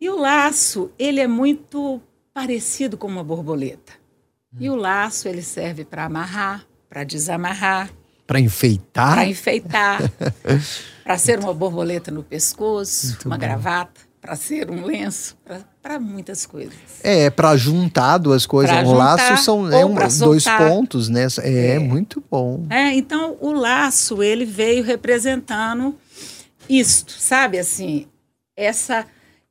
E 0.00 0.10
o 0.10 0.16
laço, 0.16 0.90
ele 0.98 1.20
é 1.20 1.28
muito 1.28 2.02
parecido 2.34 2.98
com 2.98 3.06
uma 3.06 3.22
borboleta. 3.22 3.92
Uhum. 4.52 4.58
E 4.62 4.70
o 4.70 4.74
laço, 4.74 5.28
ele 5.28 5.42
serve 5.42 5.84
para 5.84 6.06
amarrar, 6.06 6.66
para 6.88 7.04
desamarrar. 7.04 7.92
Para 8.26 8.40
enfeitar? 8.40 9.14
Para 9.14 9.26
enfeitar. 9.26 10.00
para 11.04 11.18
ser 11.18 11.38
uma 11.38 11.54
borboleta 11.54 12.10
no 12.10 12.24
pescoço, 12.24 13.06
muito 13.06 13.26
uma 13.26 13.36
bom. 13.36 13.40
gravata, 13.40 14.00
para 14.22 14.36
ser 14.36 14.70
um 14.70 14.84
lenço, 14.84 15.36
para 15.82 15.98
muitas 15.98 16.46
coisas. 16.46 16.74
É, 17.02 17.28
para 17.28 17.56
juntar 17.56 18.18
duas 18.18 18.46
coisas. 18.46 18.70
Pra 18.70 18.82
um 18.82 18.92
juntar, 18.92 19.16
laço 19.16 19.44
são 19.44 19.72
é 19.72 19.84
um, 19.84 19.96
dois 20.20 20.44
pontos, 20.44 21.08
né? 21.08 21.26
É, 21.40 21.70
é, 21.70 21.78
muito 21.80 22.22
bom. 22.30 22.64
É, 22.70 22.94
então 22.94 23.36
o 23.40 23.50
laço 23.50 24.22
ele 24.22 24.44
veio 24.44 24.84
representando 24.84 25.98
isto, 26.68 27.12
sabe 27.12 27.58
assim, 27.58 28.06
essa 28.56 29.04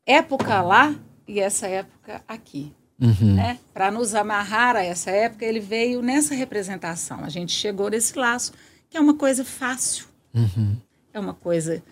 época 0.05 0.61
lá 0.61 0.95
e 1.27 1.41
essa 1.41 1.67
época 1.67 2.21
aqui. 2.25 2.73
Uhum. 2.97 3.35
Né? 3.35 3.59
Para 3.73 3.91
nos 3.91 4.15
amarrar 4.15 4.77
a 4.77 4.83
essa 4.83 5.11
época, 5.11 5.43
ele 5.43 5.59
veio 5.59 6.01
nessa 6.01 6.33
representação. 6.33 7.25
A 7.25 7.29
gente 7.29 7.51
chegou 7.51 7.89
nesse 7.89 8.17
laço, 8.17 8.53
que 8.89 8.95
é 8.95 9.01
uma 9.01 9.15
coisa 9.15 9.43
fácil. 9.43 10.05
Uhum. 10.33 10.77
É 11.13 11.19
uma 11.19 11.33
coisa 11.33 11.83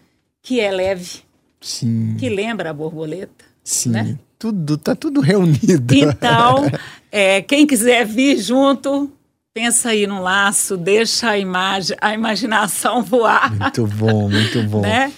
que 0.41 0.61
é 0.61 0.71
leve. 0.71 1.23
Sim. 1.61 2.15
Que 2.17 2.29
lembra 2.29 2.69
a 2.69 2.73
borboleta. 2.73 3.45
Sim. 3.63 3.89
Né? 3.91 4.19
Tudo, 4.37 4.77
tá 4.77 4.95
tudo 4.95 5.19
reunido. 5.19 5.93
Então, 5.93 6.65
é, 7.11 7.41
quem 7.41 7.67
quiser 7.67 8.05
vir 8.05 8.37
junto, 8.37 9.11
pensa 9.53 9.89
aí 9.89 10.07
no 10.07 10.21
laço, 10.21 10.77
deixa 10.77 11.31
a 11.31 11.37
imagem, 11.37 11.97
a 11.99 12.13
imaginação 12.13 13.03
voar. 13.03 13.53
Muito 13.53 13.85
bom, 13.85 14.29
muito 14.29 14.63
bom. 14.63 14.81
né? 14.81 15.11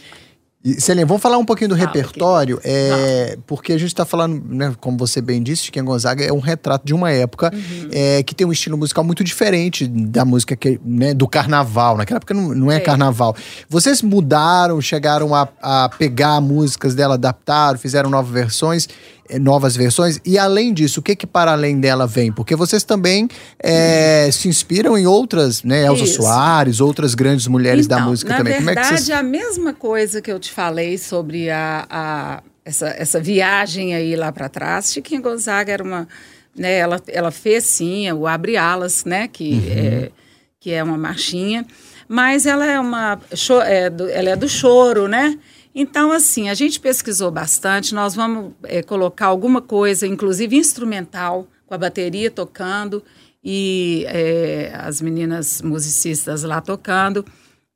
E, 0.63 0.79
Celinha, 0.79 1.07
vamos 1.07 1.23
falar 1.23 1.39
um 1.39 1.45
pouquinho 1.45 1.69
do 1.69 1.75
ah, 1.75 1.79
repertório, 1.79 2.57
okay. 2.57 2.71
é, 2.71 3.37
porque 3.47 3.73
a 3.73 3.77
gente 3.79 3.87
está 3.87 4.05
falando, 4.05 4.43
né, 4.47 4.75
como 4.79 4.95
você 4.95 5.19
bem 5.19 5.41
disse, 5.41 5.63
Chiquinha 5.63 5.83
Gonzaga 5.83 6.23
é 6.23 6.31
um 6.31 6.39
retrato 6.39 6.85
de 6.85 6.93
uma 6.93 7.09
época 7.11 7.51
uhum. 7.51 7.89
é, 7.91 8.21
que 8.21 8.35
tem 8.35 8.45
um 8.45 8.51
estilo 8.51 8.77
musical 8.77 9.03
muito 9.03 9.23
diferente 9.23 9.87
da 9.87 10.23
música 10.23 10.55
que, 10.55 10.79
né, 10.85 11.15
do 11.15 11.27
carnaval. 11.27 11.97
Naquela 11.97 12.17
época 12.17 12.35
não, 12.35 12.53
não 12.53 12.71
é, 12.71 12.77
é, 12.77 12.79
carnaval. 12.79 13.35
Vocês 13.67 14.03
mudaram, 14.03 14.79
chegaram 14.79 15.33
a, 15.33 15.49
a 15.59 15.89
pegar 15.89 16.39
músicas 16.39 16.93
dela, 16.93 17.15
adaptaram, 17.15 17.79
fizeram 17.79 18.11
novas 18.11 18.31
versões. 18.31 18.87
Eh, 19.31 19.39
novas 19.39 19.75
versões. 19.75 20.19
E 20.25 20.37
além 20.37 20.73
disso, 20.73 20.99
o 20.99 21.03
que 21.03 21.15
que 21.15 21.25
para 21.25 21.53
além 21.53 21.79
dela 21.79 22.05
vem? 22.05 22.31
Porque 22.31 22.55
vocês 22.55 22.83
também 22.83 23.29
é, 23.57 24.29
se 24.31 24.49
inspiram 24.49 24.97
em 24.97 25.07
outras, 25.07 25.63
né? 25.63 25.85
Elza 25.85 26.03
Isso. 26.03 26.21
Soares, 26.21 26.81
outras 26.81 27.15
grandes 27.15 27.47
mulheres 27.47 27.85
então, 27.85 27.99
da 27.99 28.05
música 28.05 28.35
também. 28.35 28.53
Verdade, 28.53 28.65
Como 28.65 28.79
é 28.79 28.97
que 28.97 29.03
vocês... 29.03 29.17
a 29.17 29.23
mesma 29.23 29.73
coisa 29.73 30.21
que 30.21 30.31
eu 30.31 30.37
te 30.37 30.51
falei 30.51 30.97
sobre 30.97 31.49
a, 31.49 31.87
a 31.89 32.43
essa, 32.65 32.87
essa 32.89 33.19
viagem 33.21 33.95
aí 33.95 34.15
lá 34.15 34.31
para 34.31 34.49
trás. 34.49 34.91
Chiquinha 34.91 35.21
Gonzaga 35.21 35.71
era 35.71 35.83
uma... 35.83 36.07
Né, 36.53 36.79
ela, 36.79 37.01
ela 37.07 37.31
fez 37.31 37.63
sim 37.63 38.11
o 38.11 38.27
Abre 38.27 38.57
Alas, 38.57 39.05
né? 39.05 39.29
Que, 39.29 39.53
uhum. 39.53 39.71
é, 39.73 40.11
que 40.59 40.71
é 40.71 40.83
uma 40.83 40.97
marchinha. 40.97 41.65
Mas 42.07 42.45
ela 42.45 42.65
é 42.65 42.77
uma... 42.77 43.17
É 43.65 43.91
ela 44.13 44.29
é 44.31 44.35
do 44.35 44.49
choro, 44.49 45.07
né? 45.07 45.37
Então, 45.73 46.11
assim, 46.11 46.49
a 46.49 46.53
gente 46.53 46.79
pesquisou 46.79 47.31
bastante, 47.31 47.95
nós 47.95 48.13
vamos 48.13 48.53
é, 48.63 48.83
colocar 48.83 49.27
alguma 49.27 49.61
coisa, 49.61 50.05
inclusive 50.05 50.55
instrumental, 50.57 51.47
com 51.65 51.73
a 51.73 51.77
bateria 51.77 52.29
tocando 52.29 53.01
e 53.43 54.05
é, 54.07 54.73
as 54.75 55.01
meninas 55.01 55.61
musicistas 55.61 56.43
lá 56.43 56.59
tocando, 56.59 57.25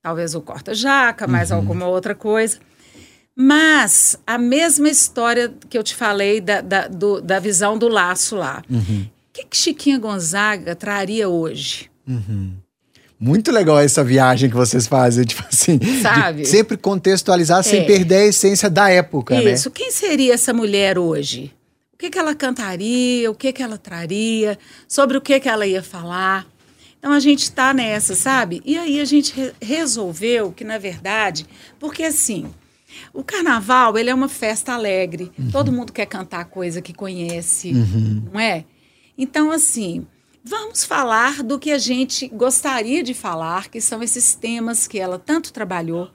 talvez 0.02 0.36
o 0.36 0.42
corta-jaca, 0.42 1.26
mais 1.26 1.52
uhum. 1.52 1.58
alguma 1.58 1.88
outra 1.88 2.14
coisa. 2.14 2.60
Mas 3.36 4.18
a 4.26 4.38
mesma 4.38 4.90
história 4.90 5.54
que 5.70 5.78
eu 5.78 5.84
te 5.84 5.96
falei 5.96 6.40
da, 6.40 6.62
da, 6.62 6.88
do, 6.88 7.22
da 7.22 7.40
visão 7.40 7.78
do 7.78 7.88
laço 7.88 8.36
lá. 8.36 8.62
Uhum. 8.70 8.78
O 8.78 8.82
uhum. 8.82 9.10
que, 9.34 9.46
que 9.46 9.58
Chiquinha 9.58 9.98
Gonzaga 9.98 10.76
traria 10.76 11.28
hoje? 11.28 11.90
Uhum. 12.08 12.54
Muito 13.20 13.52
legal 13.52 13.80
essa 13.80 14.04
viagem 14.04 14.50
que 14.50 14.56
vocês 14.56 14.88
fazem, 14.88 15.24
tipo 15.26 15.44
assim. 15.52 15.80
Sabe? 16.02 16.46
Sempre 16.46 16.78
contextualizar 16.78 17.60
é. 17.60 17.64
sem 17.64 17.86
perder 17.86 18.16
a 18.16 18.26
essência 18.26 18.70
da 18.70 18.90
época, 18.90 19.36
Isso. 19.36 19.44
né? 19.44 19.54
Isso. 19.54 19.72
Quem 19.72 19.92
seria 19.92 20.34
essa 20.34 20.54
mulher 20.54 20.98
hoje? 20.98 21.54
O 21.94 21.98
que, 21.98 22.10
que 22.10 22.20
ela 22.20 22.36
cantaria? 22.36 23.32
O 23.32 23.36
que, 23.36 23.54
que 23.54 23.64
ela 23.64 23.78
traria? 23.78 24.60
Sobre 24.88 25.18
o 25.18 25.22
que, 25.22 25.40
que 25.40 25.48
ela 25.48 25.66
ia 25.66 25.82
falar? 25.82 26.46
Então 27.00 27.14
a 27.14 27.20
gente 27.20 27.44
está 27.44 27.74
nessa, 27.74 28.16
sabe? 28.16 28.62
E 28.66 28.78
aí 28.78 29.00
a 29.00 29.06
gente 29.06 29.34
re 29.34 29.54
resolveu 29.62 30.52
que, 30.52 30.64
na 30.64 30.78
verdade, 30.78 31.46
porque 31.80 32.04
assim, 32.04 32.48
o 33.14 33.24
carnaval 33.24 33.98
ele 33.98 34.10
é 34.10 34.14
uma 34.14 34.28
festa 34.28 34.74
alegre. 34.74 35.32
Uhum. 35.38 35.52
Todo 35.52 35.72
mundo 35.72 35.94
quer 35.94 36.06
cantar 36.06 36.46
coisa 36.46 36.82
que 36.82 36.94
conhece, 36.94 37.72
uhum. 37.72 38.24
não 38.34 38.40
é? 38.40 38.66
Então, 39.18 39.52
assim, 39.52 40.06
Vamos 40.48 40.84
falar 40.84 41.42
do 41.42 41.58
que 41.58 41.72
a 41.72 41.80
gente 41.80 42.28
gostaria 42.28 43.02
de 43.02 43.16
falar, 43.16 43.68
que 43.68 43.82
são 43.82 44.04
esses 44.04 44.36
temas 44.36 44.86
que 44.86 45.00
ela 45.00 45.18
tanto 45.18 45.52
trabalhou, 45.52 46.12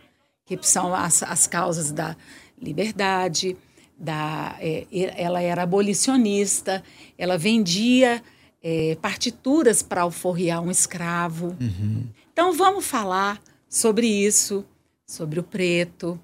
que 0.47 0.57
são 0.63 0.95
as, 0.95 1.25
as 1.25 1.49
causas 1.49 1.91
da 1.91 2.17
liberdade, 2.57 3.57
da, 3.99 4.55
é, 4.61 4.87
ela 5.17 5.43
era 5.43 5.65
abolicionista, 5.65 6.81
ela 7.19 7.37
vendia 7.37 8.23
é, 8.63 8.97
partituras 9.03 9.83
para 9.83 10.03
alforriar 10.03 10.61
um 10.61 10.71
escravo. 10.71 11.57
Uhum. 11.61 12.07
Então 12.33 12.53
vamos 12.53 12.87
falar 12.87 13.43
sobre 13.69 14.07
isso, 14.07 14.65
sobre 15.05 15.41
o 15.41 15.43
preto, 15.43 16.21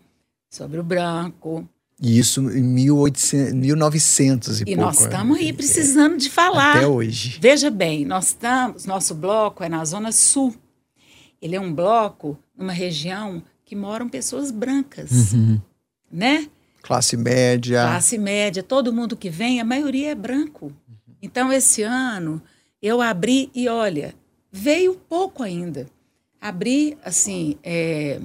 sobre 0.49 0.79
o 0.79 0.85
branco, 0.85 1.69
isso 2.01 2.41
em 2.51 2.63
1800, 2.63 3.55
1900 3.55 4.61
e, 4.61 4.63
e 4.63 4.65
pouco. 4.67 4.71
E 4.71 4.77
nós 4.77 5.01
estamos 5.01 5.39
aí 5.39 5.53
precisando 5.53 6.15
é, 6.15 6.19
de 6.19 6.31
falar. 6.31 6.77
Até 6.77 6.87
hoje. 6.87 7.39
Veja 7.41 7.71
bem, 7.71 8.05
nós 8.05 8.29
estamos, 8.29 8.85
nosso 8.85 9.15
bloco 9.15 9.65
é 9.65 9.69
na 9.69 9.85
Zona 9.85 10.13
Sul. 10.13 10.55
Ele 11.41 11.57
é 11.57 11.61
um 11.61 11.73
bloco 11.73 12.39
numa 12.57 12.73
região 12.73 13.43
que 13.65 13.75
moram 13.75 14.09
pessoas 14.09 14.51
brancas, 14.51 15.33
uhum. 15.33 15.61
né? 16.11 16.49
Classe 16.83 17.17
média. 17.17 17.83
Classe 17.83 18.17
média. 18.17 18.63
Todo 18.63 18.93
mundo 18.93 19.17
que 19.17 19.29
vem, 19.29 19.61
a 19.61 19.65
maioria 19.65 20.13
é 20.13 20.15
branco. 20.15 20.73
Então, 21.21 21.53
esse 21.53 21.83
ano, 21.83 22.41
eu 22.81 23.03
abri 23.03 23.51
e, 23.53 23.69
olha, 23.69 24.15
veio 24.53 24.95
pouco 24.95 25.43
ainda. 25.43 25.87
Abri, 26.41 26.97
assim, 27.03 27.59
é, 27.65 28.21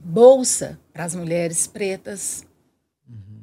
bolsa 0.00 0.78
para 0.92 1.04
as 1.04 1.14
mulheres 1.14 1.66
pretas, 1.66 2.44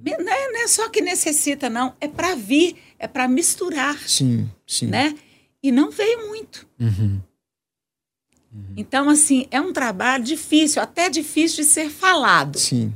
não 0.03 0.34
é, 0.34 0.51
não 0.51 0.63
é 0.63 0.67
só 0.67 0.89
que 0.89 1.01
necessita, 1.01 1.70
não. 1.70 1.93
É 2.00 2.08
para 2.08 2.36
vir, 2.36 2.75
é 2.98 3.08
para 3.08 3.27
misturar. 3.27 3.98
Sim, 4.08 4.50
sim. 4.65 4.88
Né? 4.88 5.15
E 5.63 5.72
não 5.72 5.91
veio 5.91 6.27
muito. 6.27 6.67
Uhum. 6.79 7.22
Uhum. 8.53 8.74
Então, 8.75 9.10
assim, 9.10 9.48
é 9.51 9.62
um 9.62 9.72
trabalho 9.72 10.24
difícil, 10.24 10.81
até 10.81 11.10
difícil 11.10 11.63
de 11.63 11.70
ser 11.70 11.89
falado. 11.89 12.60
Sim, 12.60 12.93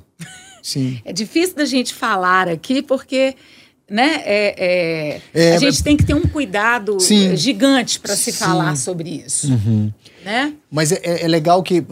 sim. 0.61 0.99
é 1.05 1.13
difícil 1.13 1.55
da 1.55 1.65
gente 1.65 1.93
falar 1.93 2.49
aqui, 2.49 2.81
porque 2.81 3.35
né, 3.89 4.21
é, 4.25 5.21
é, 5.33 5.49
é 5.51 5.55
a 5.55 5.59
gente 5.59 5.83
tem 5.83 5.95
que 5.95 6.03
ter 6.03 6.13
um 6.13 6.27
cuidado 6.27 6.99
sim. 6.99 7.35
gigante 7.37 7.99
para 7.99 8.15
se 8.15 8.31
sim. 8.31 8.37
falar 8.37 8.75
sobre 8.75 9.23
isso. 9.25 9.51
Uhum. 9.51 9.93
Né? 10.23 10.53
Mas 10.69 10.91
é, 10.91 11.23
é 11.23 11.27
legal 11.27 11.61
que, 11.63 11.85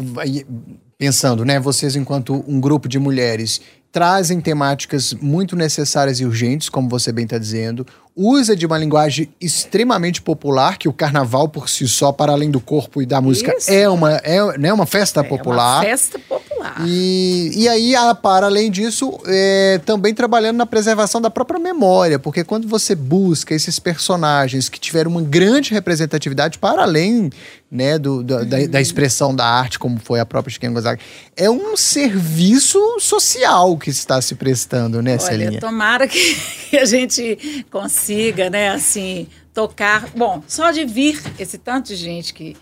pensando, 0.98 1.46
né, 1.46 1.60
vocês 1.60 1.96
enquanto 1.96 2.44
um 2.48 2.60
grupo 2.60 2.90
de 2.90 3.00
mulheres 3.00 3.62
trazem 3.94 4.42
temáticas 4.42 5.14
muito 5.14 5.56
necessárias 5.56 6.20
e 6.20 6.26
urgentes, 6.26 6.68
como 6.68 6.90
você 6.90 7.12
bem 7.12 7.26
está 7.26 7.38
dizendo, 7.38 7.86
usa 8.16 8.56
de 8.56 8.66
uma 8.66 8.76
linguagem 8.76 9.30
extremamente 9.40 10.20
popular, 10.20 10.80
que 10.80 10.90
o 10.90 10.94
carnaval 10.94 11.48
por 11.48 11.70
si 11.70 11.88
só, 11.88 12.12
para 12.12 12.32
além 12.32 12.50
do 12.50 12.60
corpo 12.60 13.04
e 13.04 13.06
da 13.06 13.22
música, 13.22 13.56
Isso. 13.56 13.72
é 13.72 13.88
uma, 13.88 14.14
é, 14.18 14.58
né, 14.58 14.74
uma 14.74 14.88
festa 14.88 15.20
é 15.20 15.24
popular. 15.24 15.78
Uma 15.78 15.84
festa 15.84 16.18
popular. 16.18 16.53
E, 16.86 17.52
e 17.56 17.68
aí, 17.68 17.94
para 18.22 18.46
além 18.48 18.72
disso, 18.72 19.20
é, 19.26 19.80
também 19.86 20.14
trabalhando 20.14 20.58
na 20.58 20.66
preservação 20.66 21.22
da 21.22 21.30
própria 21.30 21.60
memória, 21.60 22.20
porque 22.20 22.44
quando 22.44 22.68
você 22.68 22.96
busca 22.96 23.54
esses 23.54 23.80
personagens 23.80 24.70
que 24.70 24.80
tiveram 24.80 25.12
uma 25.12 25.22
grande 25.22 25.74
representatividade 25.74 26.58
para 26.58 26.84
além 26.84 27.30
né, 27.72 27.98
do, 27.98 28.22
do 28.22 28.36
uhum. 28.36 28.46
da, 28.48 28.68
da, 28.68 28.82
expressão 28.82 29.36
da 29.36 29.46
arte, 29.46 29.80
como 29.80 30.00
foi 30.00 30.20
a 30.20 30.26
própria 30.26 30.54
Chiquinha 30.54 30.72
Gonzaga, 30.72 31.00
é 31.36 31.50
um 31.50 31.76
serviço 31.76 32.80
social 33.00 33.76
que 33.78 33.90
está 33.90 34.22
se 34.22 34.36
prestando, 34.36 35.02
né, 35.02 35.14
Olha, 35.14 35.20
Celinha? 35.20 35.60
tomara 35.60 36.08
que 36.08 36.38
a 36.78 36.86
gente 36.86 37.66
consiga 37.72 38.24
consiga, 38.34 38.50
né, 38.50 38.70
assim, 38.70 39.28
tocar. 39.54 40.10
Bom, 40.16 40.44
só 40.48 40.72
de 40.72 40.86
vir 40.86 41.22
esse 41.40 41.58
tanto 41.58 41.88
de 41.88 41.96
gente 41.96 42.34
que 42.34 42.56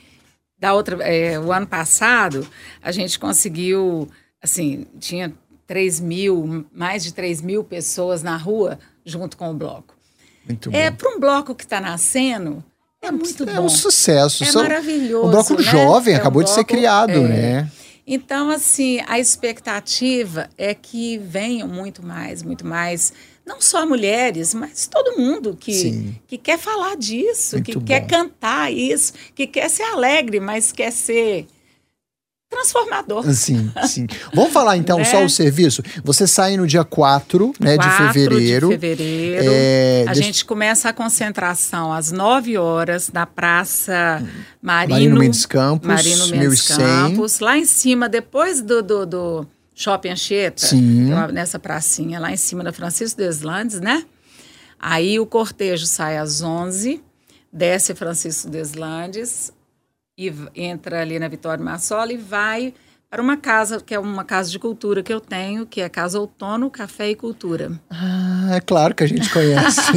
da 0.62 0.74
outra, 0.74 0.96
é, 1.04 1.38
o 1.40 1.52
ano 1.52 1.66
passado 1.68 2.48
a 2.82 2.92
gente 2.92 3.20
conseguiu, 3.20 4.08
assim, 4.42 4.86
tinha 5.00 5.34
3 5.68 6.00
mil, 6.00 6.66
mais 6.72 7.04
de 7.04 7.14
3 7.14 7.42
mil 7.42 7.64
pessoas 7.64 8.22
na 8.22 8.38
rua 8.38 8.78
junto 9.04 9.36
com 9.36 9.50
o 9.50 9.54
bloco. 9.56 9.96
Muito 10.48 10.70
É, 10.72 10.90
bom. 10.92 10.98
para 10.98 11.10
um 11.16 11.20
bloco 11.20 11.56
que 11.56 11.64
está 11.64 11.82
nascendo, 11.82 12.64
é 13.02 13.10
muito 13.12 13.44
É 13.50 13.56
bom. 13.56 13.66
um 13.66 13.70
sucesso. 13.70 14.44
É 14.44 14.48
São- 14.48 14.62
maravilhoso. 14.62 15.28
Um 15.28 15.32
bloco 15.32 15.56
né? 15.56 15.64
jovem, 15.64 16.14
É 16.14 16.18
um 16.18 16.20
acabou 16.20 16.44
de 16.44 16.50
ser 16.50 16.58
bloco- 16.58 16.70
criado, 16.74 17.12
é. 17.12 17.28
né? 17.28 17.72
Então, 18.06 18.50
assim, 18.50 19.00
a 19.08 19.20
expectativa 19.20 20.50
é 20.58 20.74
que 20.74 21.18
venham 21.20 21.68
muito 21.68 22.06
mais, 22.06 22.44
muito 22.44 22.66
mais, 22.66 23.14
não 23.52 23.62
só 23.62 23.86
mulheres, 23.86 24.54
mas 24.54 24.88
todo 24.88 25.18
mundo 25.18 25.56
que, 25.60 25.74
Sim. 25.74 26.16
que 26.28 26.38
quer 26.38 26.58
falar 26.58 26.96
disso, 26.96 27.56
Muito 27.58 27.66
que 27.72 27.78
bom. 27.78 27.86
quer 27.86 28.08
cantar 28.08 28.72
isso, 28.72 29.14
que 29.36 29.46
quer 29.46 29.70
ser 29.70 29.84
alegre, 29.84 30.40
mas 30.40 30.72
quer 30.72 30.92
ser 30.92 31.46
transformador. 32.50 33.24
Sim, 33.34 33.72
sim. 33.88 34.08
Vamos 34.34 34.52
falar 34.52 34.76
então 34.76 34.98
Né? 35.00 35.06
só 35.06 35.24
o 35.24 35.30
serviço. 35.30 35.82
Você 36.04 36.28
sai 36.28 36.58
no 36.58 36.68
dia 36.68 36.84
4 36.84 37.54
né, 37.60 37.78
de 37.78 37.86
4 37.86 38.08
fevereiro. 38.14 38.68
de 38.68 38.74
fevereiro. 38.78 39.44
É, 39.46 40.02
a 40.08 40.12
deixa- 40.12 40.22
gente 40.24 40.44
começa 40.46 40.90
a 40.90 40.94
concentração 40.94 41.94
às 41.94 42.12
9 42.12 42.58
horas 42.58 43.10
na 43.12 43.26
Praça 43.26 44.22
Marino, 44.62 44.94
Marino 44.94 45.20
Mendes 45.20 45.46
Campos, 45.46 45.88
Marino 45.88 46.28
Mendes 46.28 46.68
1100. 46.70 46.78
Campos, 46.78 47.40
lá 47.40 47.58
em 47.58 47.64
cima, 47.66 48.10
depois 48.10 48.62
do, 48.62 48.82
do, 48.84 49.06
do 49.06 49.48
Shopping 49.82 50.10
Anchieta, 50.10 50.68
nessa 51.34 51.58
pracinha, 51.58 52.20
lá 52.20 52.32
em 52.32 52.38
cima 52.38 52.64
da 52.64 52.72
Francisco 52.72 53.18
Deslandes, 53.18 53.80
né? 53.80 54.06
Aí 54.80 55.20
o 55.20 55.26
cortejo 55.26 55.88
sai 55.88 56.18
às 56.18 56.42
11, 56.44 57.04
desce 57.52 57.96
Francisco 57.96 58.50
Deslandes 58.50 59.52
e 60.16 60.32
entra 60.56 61.02
ali 61.02 61.18
na 61.18 61.28
Vitória 61.28 61.64
Massola 61.64 62.14
e 62.14 62.18
vai 62.18 62.74
para 63.12 63.22
uma 63.22 63.36
casa, 63.36 63.82
que 63.86 63.94
é 63.94 64.00
uma 64.00 64.24
casa 64.24 64.50
de 64.50 64.58
cultura 64.58 65.04
que 65.04 65.14
eu 65.14 65.20
tenho, 65.20 65.66
que 65.66 65.82
é 65.82 65.84
a 65.84 65.90
Casa 65.90 66.18
Outono, 66.18 66.70
Café 66.72 67.10
e 67.10 67.16
Cultura. 67.16 67.74
Ah, 67.90 68.52
é 68.56 68.62
claro 68.62 68.96
que 68.96 69.04
a 69.04 69.08
gente 69.08 69.30
conhece. 69.30 69.82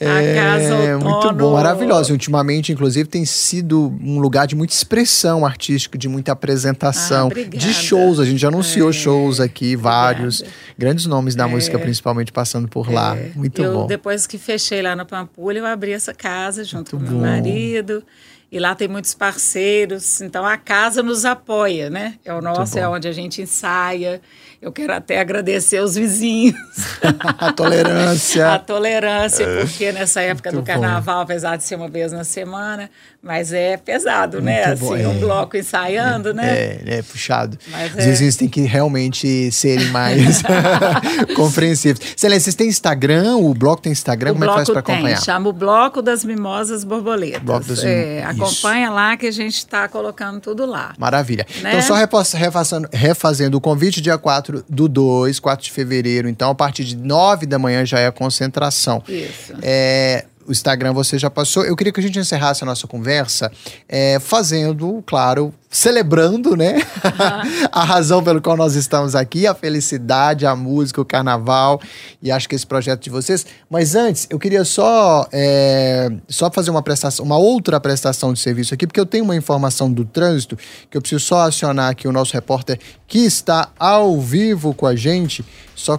A 0.00 0.34
Casa 0.34 0.74
é 0.74 0.94
muito 0.96 1.08
Outono. 1.08 1.38
bom, 1.38 1.52
maravilhosa. 1.52 2.12
Ultimamente, 2.12 2.72
inclusive, 2.72 3.08
tem 3.08 3.24
sido 3.24 3.96
um 4.02 4.18
lugar 4.18 4.48
de 4.48 4.56
muita 4.56 4.72
expressão 4.74 5.46
artística, 5.46 5.96
de 5.96 6.08
muita 6.08 6.32
apresentação, 6.32 7.24
Ah, 7.24 7.26
obrigada. 7.26 7.56
de 7.56 7.72
shows. 7.72 8.18
A 8.18 8.24
gente 8.24 8.38
já 8.40 8.48
anunciou 8.48 8.90
É, 8.90 8.92
shows 8.92 9.38
aqui, 9.38 9.76
vários 9.76 10.42
grandes 10.76 11.06
nomes 11.06 11.36
da 11.36 11.46
música, 11.46 11.76
É. 11.76 11.80
principalmente 11.80 12.32
passando 12.32 12.66
por 12.66 12.90
lá. 12.90 13.16
Muito 13.36 13.62
eu, 13.62 13.72
bom. 13.74 13.86
Depois 13.86 14.26
que 14.26 14.38
fechei 14.38 14.82
lá 14.82 14.96
no 14.96 15.06
Pampulha, 15.06 15.58
eu 15.60 15.66
abri 15.66 15.92
essa 15.92 16.12
casa 16.12 16.64
junto 16.64 16.96
Muito 16.96 17.08
com 17.12 17.18
meu 17.18 17.24
bom. 17.24 17.30
marido. 17.30 18.02
E 18.50 18.58
lá 18.58 18.74
tem 18.74 18.88
muitos 18.88 19.12
parceiros, 19.14 20.22
então 20.22 20.46
a 20.46 20.56
casa 20.56 21.02
nos 21.02 21.26
apoia, 21.26 21.90
né? 21.90 22.14
É 22.24 22.32
o 22.32 22.40
nosso, 22.40 22.78
é 22.78 22.86
bom. 22.86 22.94
onde 22.94 23.06
a 23.06 23.12
gente 23.12 23.42
ensaia. 23.42 24.22
Eu 24.60 24.72
quero 24.72 24.92
até 24.92 25.20
agradecer 25.20 25.80
os 25.80 25.94
vizinhos. 25.94 26.56
a 27.38 27.52
tolerância. 27.52 28.54
A 28.54 28.58
tolerância, 28.58 29.46
porque 29.60 29.92
nessa 29.92 30.20
época 30.22 30.48
É. 30.48 30.52
Muito 30.52 30.64
do 30.64 30.66
bom. 30.66 30.80
carnaval, 30.80 31.20
apesar 31.20 31.56
de 31.56 31.62
ser 31.64 31.76
uma 31.76 31.88
vez 31.88 32.10
na 32.10 32.24
semana, 32.24 32.90
mas 33.22 33.52
é 33.52 33.76
pesado, 33.76 34.40
né? 34.40 34.66
Muito 34.68 34.80
bom, 34.80 34.94
Assim, 34.94 35.04
é. 35.04 35.08
um 35.08 35.20
bloco 35.20 35.56
ensaiando, 35.56 36.32
né? 36.34 36.48
É, 36.58 36.82
é 36.86 37.02
puxado. 37.02 37.56
Mas 37.68 37.92
Os 37.92 37.98
é. 37.98 38.10
vizinhos 38.10 38.34
têm 38.36 38.48
que 38.48 38.62
realmente 38.62 39.52
serem 39.52 39.86
mais 39.90 40.42
compreensivos. 41.36 42.00
Selene, 42.16 42.40
vocês 42.40 42.56
têm 42.56 42.68
Instagram? 42.68 43.36
O 43.36 43.54
bloco 43.54 43.82
tem 43.82 43.92
Instagram? 43.92 44.30
O 44.30 44.34
Como 44.34 44.44
é 44.44 44.48
que 44.48 44.54
faz 44.54 44.70
para 44.70 44.80
acompanhar? 44.80 45.20
chama 45.22 45.48
o 45.50 45.52
Bloco 45.52 46.02
das 46.02 46.24
Mimosas 46.24 46.82
Borboletas. 46.82 47.42
Bloco 47.42 47.66
das 47.66 47.84
É, 47.84 48.24
Acompanha 48.44 48.90
lá 48.90 49.16
que 49.16 49.26
a 49.26 49.30
gente 49.30 49.56
está 49.58 49.88
colocando 49.88 50.40
tudo 50.40 50.64
lá. 50.66 50.94
Maravilha. 50.98 51.46
Né? 51.62 51.70
Então, 51.70 51.82
só 51.82 51.94
refaçando- 52.36 52.88
refazendo 52.92 53.56
o 53.56 53.60
convite, 53.60 54.00
dia 54.00 54.16
4 54.18 54.64
do 54.68 54.88
2, 54.88 55.38
4 55.40 55.64
de 55.64 55.72
fevereiro. 55.72 56.28
Então, 56.28 56.50
a 56.50 56.54
partir 56.54 56.84
de 56.84 56.96
9 56.96 57.46
da 57.46 57.58
manhã 57.58 57.84
já 57.84 57.98
é 58.00 58.06
a 58.06 58.12
concentração. 58.12 59.02
Isso. 59.08 59.54
É, 59.62 60.24
o 60.48 60.52
Instagram 60.52 60.94
você 60.94 61.18
já 61.18 61.28
passou. 61.28 61.64
Eu 61.64 61.76
queria 61.76 61.92
que 61.92 62.00
a 62.00 62.02
gente 62.02 62.18
encerrasse 62.18 62.64
a 62.64 62.66
nossa 62.66 62.86
conversa 62.86 63.52
é, 63.86 64.18
fazendo, 64.18 65.04
claro, 65.06 65.52
celebrando, 65.70 66.56
né? 66.56 66.76
a 67.70 67.84
razão 67.84 68.24
pelo 68.24 68.40
qual 68.40 68.56
nós 68.56 68.74
estamos 68.74 69.14
aqui, 69.14 69.46
a 69.46 69.54
felicidade, 69.54 70.46
a 70.46 70.56
música, 70.56 71.02
o 71.02 71.04
carnaval 71.04 71.80
e 72.22 72.30
acho 72.30 72.48
que 72.48 72.54
esse 72.54 72.66
projeto 72.66 73.02
de 73.02 73.10
vocês. 73.10 73.44
Mas 73.68 73.94
antes, 73.94 74.26
eu 74.30 74.38
queria 74.38 74.64
só, 74.64 75.28
é, 75.30 76.10
só 76.26 76.50
fazer 76.50 76.70
uma 76.70 76.82
prestação, 76.82 77.26
uma 77.26 77.36
outra 77.36 77.78
prestação 77.78 78.32
de 78.32 78.40
serviço 78.40 78.72
aqui, 78.72 78.86
porque 78.86 79.00
eu 79.00 79.06
tenho 79.06 79.24
uma 79.24 79.36
informação 79.36 79.92
do 79.92 80.06
trânsito 80.06 80.56
que 80.90 80.96
eu 80.96 81.02
preciso 81.02 81.22
só 81.22 81.42
acionar 81.42 81.90
aqui 81.90 82.08
o 82.08 82.12
nosso 82.12 82.32
repórter 82.32 82.78
que 83.06 83.18
está 83.18 83.70
ao 83.78 84.18
vivo 84.18 84.72
com 84.72 84.86
a 84.86 84.96
gente. 84.96 85.44
Só 85.74 85.98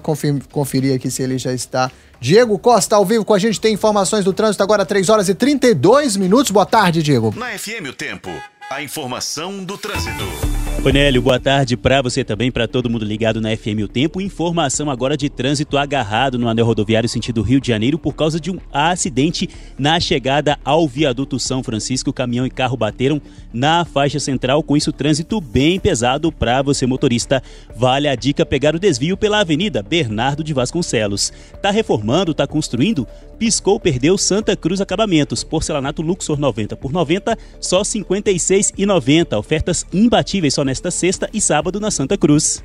conferir 0.51 0.95
aqui 0.95 1.09
se 1.09 1.21
ele 1.21 1.37
já 1.37 1.53
está. 1.53 1.91
Diego 2.21 2.59
Costa, 2.59 2.95
ao 2.95 3.05
vivo 3.05 3.23
com 3.23 3.33
a 3.33 3.39
gente, 3.39 3.59
tem 3.61 3.73
informações 3.73 4.25
do 4.25 4.33
trânsito 4.33 4.61
agora, 4.61 4.85
3 4.85 5.09
horas 5.09 5.29
e 5.29 5.35
32 5.35 6.17
minutos. 6.17 6.51
Boa 6.51 6.65
tarde, 6.65 7.01
Diego. 7.01 7.33
Na 7.37 7.57
FM 7.57 7.89
O 7.89 7.93
Tempo, 7.93 8.29
a 8.69 8.81
informação 8.81 9.63
do 9.63 9.77
trânsito. 9.77 10.58
Oi, 10.81 10.93
Nélio, 10.93 11.21
boa 11.21 11.37
tarde 11.37 11.75
para 11.75 12.01
você 12.01 12.23
também, 12.23 12.49
para 12.49 12.65
todo 12.65 12.89
mundo 12.89 13.03
ligado 13.03 13.41
na 13.41 13.55
FM 13.55 13.83
O 13.83 13.87
Tempo. 13.87 14.21
Informação 14.21 14.89
agora 14.89 15.17
de 15.17 15.29
trânsito 15.29 15.77
agarrado 15.77 16.39
no 16.39 16.47
anel 16.47 16.65
rodoviário 16.65 17.09
sentido 17.09 17.41
Rio 17.41 17.59
de 17.59 17.67
Janeiro 17.67 17.99
por 17.99 18.15
causa 18.15 18.39
de 18.39 18.49
um 18.49 18.57
acidente 18.71 19.49
na 19.77 19.99
chegada 19.99 20.57
ao 20.63 20.87
viaduto 20.87 21.37
São 21.37 21.61
Francisco. 21.61 22.13
Caminhão 22.13 22.45
e 22.45 22.49
carro 22.49 22.77
bateram 22.77 23.21
na 23.51 23.83
faixa 23.83 24.21
central, 24.21 24.63
com 24.63 24.77
isso 24.77 24.93
trânsito 24.93 25.41
bem 25.41 25.81
pesado 25.81 26.31
para 26.31 26.61
você 26.61 26.85
motorista. 26.85 27.43
Vale 27.75 28.07
a 28.07 28.15
dica 28.15 28.45
pegar 28.45 28.73
o 28.73 28.79
desvio 28.79 29.17
pela 29.17 29.41
Avenida 29.41 29.83
Bernardo 29.83 30.45
de 30.45 30.53
Vasconcelos. 30.53 31.33
Tá 31.61 31.71
reformando, 31.71 32.33
tá 32.33 32.47
construindo? 32.47 33.05
Piscou, 33.37 33.79
perdeu 33.79 34.17
Santa 34.17 34.55
Cruz 34.55 34.81
Acabamentos. 34.81 35.43
Porcelanato 35.43 36.01
Luxor 36.01 36.37
90 36.37 36.75
por 36.75 36.91
90, 36.91 37.37
só 37.59 37.79
R$ 37.79 37.83
56,90. 37.83 39.37
Ofertas 39.37 39.85
imbatíveis 39.93 40.53
só 40.53 40.63
nesta 40.69 40.91
sexta 40.91 41.27
e 41.33 41.41
sábado 41.41 41.79
na 41.79 41.89
Santa 41.89 42.15
Cruz. 42.15 42.63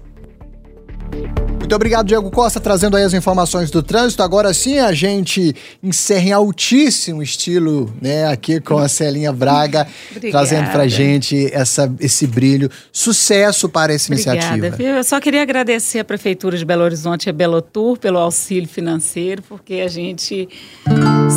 Muito 1.58 1.74
obrigado, 1.74 2.06
Diego 2.06 2.30
Costa, 2.30 2.60
trazendo 2.60 2.94
aí 2.94 3.02
as 3.02 3.14
informações 3.14 3.70
do 3.70 3.82
trânsito. 3.82 4.22
Agora 4.22 4.52
sim, 4.52 4.78
a 4.78 4.92
gente 4.92 5.56
encerra 5.82 6.28
em 6.28 6.32
altíssimo 6.32 7.22
estilo, 7.22 7.90
né, 8.02 8.26
aqui 8.26 8.60
com 8.60 8.76
a 8.76 8.86
Celinha 8.86 9.32
Braga, 9.32 9.86
trazendo 10.30 10.70
pra 10.70 10.86
gente 10.86 11.48
essa, 11.54 11.90
esse 11.98 12.26
brilho. 12.26 12.70
Sucesso 12.92 13.66
para 13.70 13.94
essa 13.94 14.12
iniciativa. 14.12 14.54
Obrigada. 14.54 14.76
viu? 14.76 14.88
Eu 14.88 15.04
só 15.04 15.18
queria 15.18 15.40
agradecer 15.40 16.00
à 16.00 16.04
Prefeitura 16.04 16.58
de 16.58 16.64
Belo 16.66 16.82
Horizonte 16.84 17.26
e 17.26 17.30
a 17.30 17.32
Belotur 17.32 17.96
pelo 17.96 18.18
auxílio 18.18 18.68
financeiro, 18.68 19.42
porque 19.48 19.76
a 19.76 19.88
gente, 19.88 20.46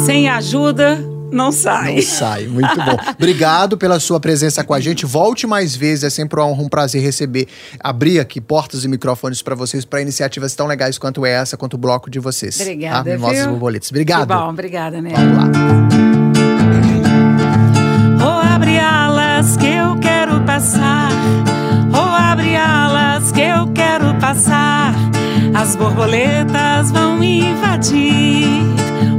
sem 0.06 0.28
ajuda, 0.28 1.00
não 1.32 1.52
sai. 1.52 1.96
Não 1.96 2.02
sai, 2.02 2.48
muito 2.48 2.76
bom. 2.76 2.98
Obrigado 3.18 3.78
pela 3.78 4.00
sua 4.00 4.20
presença 4.20 4.63
com 4.63 4.74
a 4.74 4.80
gente. 4.80 5.06
Volte 5.06 5.46
mais 5.48 5.76
vezes, 5.76 6.04
é 6.04 6.10
sempre 6.10 6.40
um 6.42 6.58
um 6.58 6.70
prazer 6.70 7.02
receber, 7.02 7.48
abrir 7.80 8.20
aqui 8.20 8.42
portas 8.42 8.84
e 8.84 8.88
microfones 8.88 9.42
para 9.42 9.54
vocês, 9.56 9.86
para 9.86 10.02
iniciativas 10.02 10.54
tão 10.56 10.66
legais 10.68 10.98
quanto 10.98 11.26
essa, 11.26 11.56
quanto 11.58 11.76
o 11.76 11.78
bloco 11.78 12.10
de 12.10 12.20
vocês. 12.20 12.60
Obrigada, 12.60 13.04
Tá? 13.10 13.16
Mimosas 13.16 13.38
viu? 13.38 13.50
Borboletas. 13.52 13.90
Obrigado. 13.92 14.28
Que 14.28 14.34
bom, 14.34 14.50
obrigada, 14.50 15.02
né? 15.02 15.12
Vamos 15.16 15.38
lá. 15.38 16.58
Oh, 18.26 18.54
abre 18.56 18.80
alas 18.80 19.56
que 19.58 19.68
eu 19.68 19.98
quero 20.00 20.40
passar. 20.42 21.10
Oh, 21.94 22.32
abre 22.32 22.56
alas 22.56 23.32
que 23.32 23.42
eu 23.42 23.68
quero 23.74 24.13
passar. 24.20 24.94
As 25.54 25.76
borboletas 25.76 26.92
vão 26.92 27.24
invadir 27.24 28.62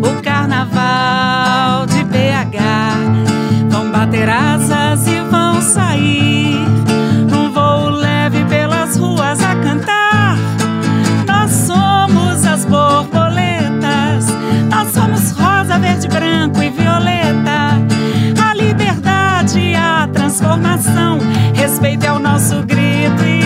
o 0.02 0.22
carnaval 0.22 1.07
bater 4.08 4.28
asas 4.30 5.06
e 5.06 5.20
vão 5.20 5.60
sair 5.60 6.66
num 7.30 7.52
voo 7.52 7.90
leve 7.90 8.42
pelas 8.46 8.96
ruas 8.96 9.38
a 9.42 9.54
cantar. 9.56 10.36
Nós 11.26 11.50
somos 11.50 12.46
as 12.46 12.64
borboletas. 12.64 14.26
Nós 14.70 14.88
somos 14.92 15.32
rosa, 15.32 15.78
verde, 15.78 16.08
branco 16.08 16.62
e 16.62 16.70
violeta. 16.70 17.76
A 18.42 18.54
liberdade, 18.54 19.74
a 19.74 20.08
transformação. 20.10 21.18
Respeito 21.54 22.06
é 22.06 22.12
o 22.12 22.18
nosso 22.18 22.62
grito 22.62 23.37